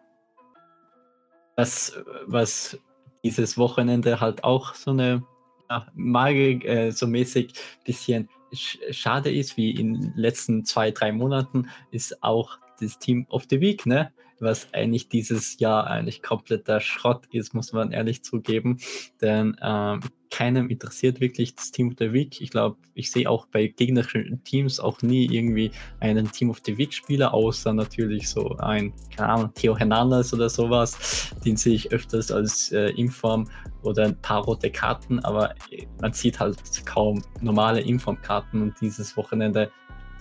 was, 1.57 1.97
was 2.27 2.79
dieses 3.25 3.59
Wochenende 3.59 4.21
halt 4.21 4.43
auch 4.43 4.75
so 4.75 4.91
eine 4.91 5.23
ja, 5.71 5.87
Magie, 5.95 6.65
äh, 6.65 6.91
so 6.91 7.07
mäßig 7.07 7.55
bisschen 7.85 8.29
schade 8.53 9.33
ist, 9.33 9.57
wie 9.57 9.71
in 9.71 9.95
den 9.95 10.13
letzten 10.17 10.65
zwei, 10.65 10.91
drei 10.91 11.13
Monaten, 11.13 11.69
ist 11.91 12.23
auch 12.23 12.59
das 12.81 12.99
Team 12.99 13.27
of 13.29 13.45
the 13.49 13.61
Week, 13.61 13.87
ne? 13.87 14.13
Was 14.43 14.73
eigentlich 14.75 15.09
dieses 15.09 15.59
Jahr 15.59 15.87
eigentlich 15.87 16.23
kompletter 16.23 16.81
Schrott 16.81 17.27
ist, 17.33 17.55
muss 17.55 17.73
man 17.73 17.93
ehrlich 17.93 18.23
zugeben. 18.23 18.79
Denn 19.21 19.57
ähm, 19.63 20.01
keinem 20.31 20.71
interessiert 20.71 21.21
wirklich 21.21 21.55
das 21.55 21.71
Team 21.71 21.89
of 21.89 21.95
the 21.99 22.13
Week. 22.13 22.41
Ich 22.41 22.51
glaube, 22.51 22.77
ich 22.95 23.11
sehe 23.11 23.29
auch 23.29 23.47
bei 23.47 23.67
gegnerischen 23.67 24.43
Teams 24.45 24.81
auch 24.81 25.03
nie 25.03 25.27
irgendwie 25.27 25.71
einen 26.01 26.31
Team 26.33 26.51
of 26.51 26.61
the 26.65 26.77
Week 26.79 26.93
Spieler, 26.93 27.33
außer 27.35 27.73
natürlich 27.73 28.29
so 28.29 28.57
ein, 28.57 28.93
keine 29.15 29.29
Ahnung, 29.29 29.55
Theo 29.55 29.77
Hernandez 29.77 30.33
oder 30.33 30.49
sowas. 30.49 31.35
Den 31.45 31.57
sehe 31.57 31.75
ich 31.75 31.93
öfters 31.93 32.31
als 32.31 32.73
äh, 32.73 32.89
Inform 32.91 33.49
oder 33.83 34.07
ein 34.07 34.21
paar 34.23 34.43
rote 34.45 34.71
Karten, 34.71 35.21
aber 35.21 35.55
man 36.01 36.13
sieht 36.13 36.41
halt 36.41 36.59
kaum 36.87 37.23
normale 37.41 37.81
Inform-Karten 37.81 38.63
und 38.63 38.81
dieses 38.81 39.17
Wochenende 39.17 39.71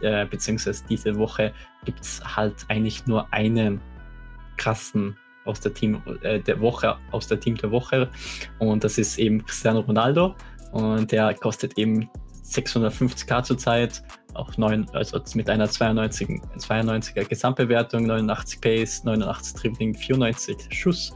äh, 0.01 0.25
beziehungsweise 0.25 0.83
diese 0.89 1.15
Woche 1.15 1.53
gibt 1.85 2.01
es 2.01 2.21
halt 2.35 2.55
eigentlich 2.67 3.05
nur 3.05 3.31
einen 3.31 3.79
krassen 4.61 5.17
aus 5.45 5.59
der 5.59 5.73
Team 5.73 6.01
äh, 6.21 6.39
der 6.39 6.59
Woche, 6.61 6.97
aus 7.11 7.27
der 7.27 7.39
Team 7.39 7.57
der 7.57 7.71
Woche. 7.71 8.09
Und 8.59 8.83
das 8.83 8.97
ist 8.97 9.17
eben 9.17 9.43
Cristiano 9.43 9.79
Ronaldo. 9.79 10.35
Und 10.71 11.11
der 11.11 11.33
kostet 11.33 11.77
eben 11.77 12.09
650k 12.45 13.43
zurzeit, 13.43 14.03
auch 14.33 14.55
neun, 14.57 14.87
also 14.93 15.19
mit 15.33 15.49
einer 15.49 15.67
92, 15.67 16.41
92er 16.57 17.25
Gesamtbewertung, 17.25 18.05
89 18.05 18.61
Pace, 18.61 19.03
89 19.03 19.53
Dribbling, 19.55 19.95
94 19.95 20.57
Schuss, 20.69 21.13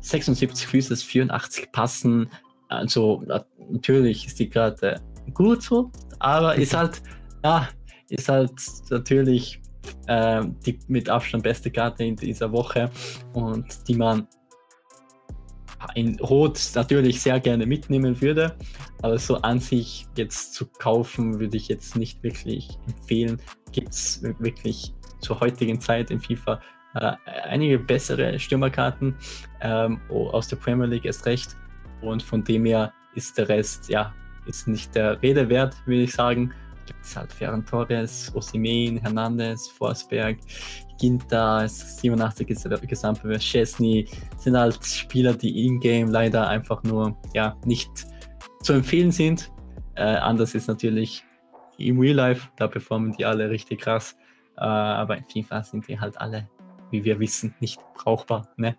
76 0.00 0.66
Füße, 0.66 0.96
84 0.96 1.72
Passen. 1.72 2.28
Also 2.68 3.22
natürlich 3.70 4.26
ist 4.26 4.38
die 4.40 4.50
gerade 4.50 5.00
gut 5.32 5.62
so, 5.62 5.90
aber 6.18 6.56
ist 6.56 6.74
halt, 6.76 7.00
ja, 7.44 7.68
ist 8.08 8.28
halt 8.28 8.52
natürlich 8.90 9.61
äh, 10.06 10.42
die 10.66 10.78
mit 10.88 11.08
Abstand 11.08 11.42
beste 11.42 11.70
Karte 11.70 12.04
in 12.04 12.16
dieser 12.16 12.52
Woche. 12.52 12.90
Und 13.32 13.88
die 13.88 13.94
man 13.94 14.26
in 15.94 16.18
Rot 16.20 16.60
natürlich 16.74 17.20
sehr 17.20 17.40
gerne 17.40 17.66
mitnehmen 17.66 18.20
würde, 18.20 18.56
aber 19.02 19.18
so 19.18 19.36
an 19.38 19.58
sich 19.58 20.06
jetzt 20.16 20.54
zu 20.54 20.66
kaufen 20.66 21.40
würde 21.40 21.56
ich 21.56 21.68
jetzt 21.68 21.96
nicht 21.96 22.22
wirklich 22.22 22.68
empfehlen. 22.86 23.40
Gibt 23.72 23.90
es 23.90 24.22
wirklich 24.38 24.94
zur 25.20 25.40
heutigen 25.40 25.80
Zeit 25.80 26.10
in 26.10 26.20
FIFA 26.20 26.60
äh, 26.94 27.12
einige 27.44 27.78
bessere 27.78 28.38
Stürmerkarten 28.38 29.16
ähm, 29.60 30.00
aus 30.08 30.48
der 30.48 30.56
Premier 30.56 30.86
League 30.86 31.04
erst 31.04 31.26
recht. 31.26 31.56
Und 32.00 32.22
von 32.22 32.44
dem 32.44 32.64
her 32.64 32.92
ist 33.14 33.38
der 33.38 33.48
Rest 33.48 33.88
ja 33.88 34.14
ist 34.46 34.66
nicht 34.66 34.94
der 34.94 35.22
Rede 35.22 35.48
wert, 35.48 35.76
würde 35.86 36.02
ich 36.02 36.12
sagen 36.12 36.52
gibt 36.86 37.04
es 37.04 37.16
halt 37.16 37.32
Ferran 37.32 37.64
Torres, 37.64 38.32
Osimen, 38.34 38.98
Hernandez, 38.98 39.68
Forsberg, 39.68 40.38
Ginter, 40.98 41.68
87 41.68 42.46
Gesamtbewertung, 42.46 43.40
Chesney, 43.40 44.08
sind 44.36 44.56
halt 44.56 44.84
Spieler, 44.84 45.34
die 45.34 45.66
in-game 45.66 46.08
leider 46.08 46.48
einfach 46.48 46.82
nur 46.84 47.16
ja, 47.34 47.56
nicht 47.64 47.90
zu 48.62 48.72
empfehlen 48.74 49.10
sind. 49.10 49.50
Äh, 49.96 50.02
anders 50.02 50.54
ist 50.54 50.68
natürlich 50.68 51.24
im 51.78 51.98
Real 51.98 52.16
Life, 52.16 52.48
da 52.56 52.68
performen 52.68 53.12
die 53.12 53.24
alle 53.24 53.50
richtig 53.50 53.80
krass. 53.80 54.16
Äh, 54.56 54.64
aber 54.64 55.16
in 55.16 55.24
FIFA 55.24 55.62
sind 55.62 55.88
die 55.88 55.98
halt 55.98 56.20
alle, 56.20 56.48
wie 56.90 57.04
wir 57.04 57.18
wissen, 57.18 57.54
nicht 57.60 57.80
brauchbar. 57.94 58.48
Ne? 58.56 58.76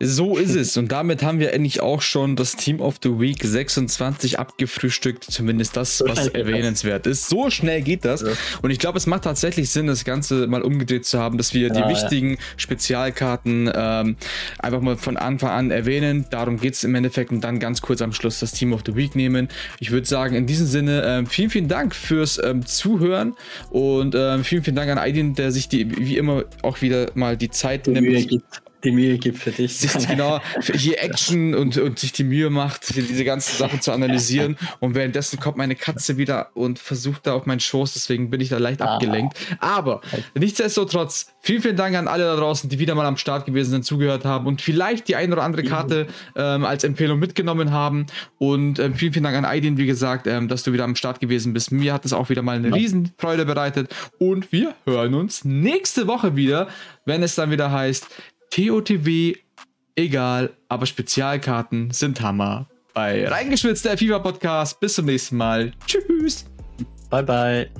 So 0.00 0.36
ist 0.36 0.56
es. 0.56 0.76
Und 0.76 0.90
damit 0.90 1.22
haben 1.22 1.38
wir 1.38 1.52
endlich 1.52 1.80
auch 1.80 2.02
schon 2.02 2.34
das 2.34 2.56
Team 2.56 2.80
of 2.80 2.96
the 3.02 3.20
Week 3.20 3.42
26 3.42 4.40
abgefrühstückt. 4.40 5.24
Zumindest 5.24 5.76
das, 5.76 6.02
was 6.04 6.26
erwähnenswert 6.34 7.06
ist. 7.06 7.28
So 7.28 7.48
schnell 7.48 7.80
geht 7.82 8.04
das. 8.04 8.24
Und 8.60 8.70
ich 8.70 8.80
glaube, 8.80 8.98
es 8.98 9.06
macht 9.06 9.22
tatsächlich 9.22 9.70
Sinn, 9.70 9.86
das 9.86 10.04
Ganze 10.04 10.48
mal 10.48 10.62
umgedreht 10.62 11.06
zu 11.06 11.20
haben, 11.20 11.38
dass 11.38 11.54
wir 11.54 11.70
die 11.70 11.78
ja, 11.78 11.88
wichtigen 11.88 12.32
ja. 12.32 12.36
Spezialkarten 12.56 13.70
ähm, 13.72 14.16
einfach 14.58 14.80
mal 14.80 14.96
von 14.96 15.16
Anfang 15.16 15.50
an 15.50 15.70
erwähnen. 15.70 16.26
Darum 16.28 16.58
geht 16.58 16.74
es 16.74 16.82
im 16.82 16.94
Endeffekt 16.96 17.30
und 17.30 17.42
dann 17.42 17.60
ganz 17.60 17.80
kurz 17.80 18.02
am 18.02 18.12
Schluss 18.12 18.40
das 18.40 18.50
Team 18.50 18.72
of 18.72 18.82
the 18.84 18.96
Week 18.96 19.14
nehmen. 19.14 19.48
Ich 19.78 19.92
würde 19.92 20.08
sagen, 20.08 20.34
in 20.34 20.46
diesem 20.46 20.66
Sinne, 20.66 21.02
äh, 21.02 21.26
vielen, 21.26 21.50
vielen 21.50 21.68
Dank 21.68 21.94
fürs 21.94 22.42
ähm, 22.42 22.66
Zuhören 22.66 23.34
und 23.70 24.16
äh, 24.16 24.42
vielen, 24.42 24.64
vielen 24.64 24.76
Dank 24.76 24.90
an 24.90 24.98
Aidin, 24.98 25.34
der 25.34 25.52
sich 25.52 25.68
die, 25.68 25.96
wie 25.96 26.16
immer 26.16 26.44
auch 26.62 26.82
wieder 26.82 27.12
mal 27.14 27.36
die 27.36 27.50
Zeit 27.50 27.86
nimmt 27.86 28.42
die 28.84 28.92
Mühe 28.92 29.18
gibt 29.18 29.38
für 29.38 29.50
dich. 29.50 29.76
Sich, 29.76 30.06
genau, 30.06 30.40
hier 30.60 30.98
Action 31.02 31.54
und, 31.54 31.76
und 31.78 31.98
sich 31.98 32.12
die 32.12 32.24
Mühe 32.24 32.50
macht, 32.50 32.94
diese 32.94 33.24
ganzen 33.24 33.56
Sachen 33.56 33.80
zu 33.80 33.92
analysieren. 33.92 34.56
Und 34.80 34.94
währenddessen 34.94 35.40
kommt 35.40 35.56
meine 35.56 35.74
Katze 35.74 36.16
wieder 36.16 36.50
und 36.54 36.78
versucht 36.78 37.26
da 37.26 37.34
auf 37.34 37.46
meinen 37.46 37.60
Schoß, 37.60 37.94
deswegen 37.94 38.30
bin 38.30 38.40
ich 38.40 38.48
da 38.48 38.58
leicht 38.58 38.82
ah. 38.82 38.94
abgelenkt. 38.94 39.36
Aber 39.58 40.00
nichtsdestotrotz, 40.34 41.32
vielen, 41.40 41.62
vielen 41.62 41.76
Dank 41.76 41.96
an 41.96 42.08
alle 42.08 42.24
da 42.24 42.36
draußen, 42.36 42.68
die 42.70 42.78
wieder 42.78 42.94
mal 42.94 43.06
am 43.06 43.16
Start 43.16 43.46
gewesen 43.46 43.70
sind, 43.70 43.84
zugehört 43.84 44.24
haben 44.24 44.46
und 44.46 44.62
vielleicht 44.62 45.08
die 45.08 45.16
eine 45.16 45.32
oder 45.32 45.42
andere 45.42 45.64
Karte 45.64 46.06
ähm, 46.36 46.64
als 46.64 46.84
Empfehlung 46.84 47.18
mitgenommen 47.18 47.72
haben. 47.72 48.06
Und 48.38 48.78
ähm, 48.78 48.94
vielen, 48.94 49.12
vielen 49.12 49.24
Dank 49.24 49.36
an 49.36 49.44
Aidin, 49.44 49.76
wie 49.76 49.86
gesagt, 49.86 50.26
ähm, 50.26 50.48
dass 50.48 50.62
du 50.62 50.72
wieder 50.72 50.84
am 50.84 50.96
Start 50.96 51.20
gewesen 51.20 51.52
bist. 51.52 51.72
Mir 51.72 51.92
hat 51.92 52.04
es 52.04 52.12
auch 52.12 52.28
wieder 52.28 52.42
mal 52.42 52.56
eine 52.56 52.68
ja. 52.68 52.74
Riesenfreude 52.74 53.44
bereitet. 53.44 53.94
Und 54.18 54.52
wir 54.52 54.74
hören 54.84 55.14
uns 55.14 55.44
nächste 55.44 56.06
Woche 56.06 56.36
wieder, 56.36 56.68
wenn 57.04 57.22
es 57.22 57.34
dann 57.34 57.50
wieder 57.50 57.70
heißt, 57.70 58.06
TOTW, 58.54 59.34
egal, 59.96 60.56
aber 60.68 60.86
Spezialkarten 60.86 61.90
sind 61.90 62.20
Hammer. 62.20 62.68
Bei 62.92 63.26
Reingeschwitzt, 63.26 63.84
der 63.84 63.98
FIFA 63.98 64.20
Podcast. 64.20 64.78
Bis 64.78 64.94
zum 64.94 65.06
nächsten 65.06 65.36
Mal. 65.36 65.72
Tschüss. 65.86 66.44
Bye, 67.10 67.24
bye. 67.24 67.70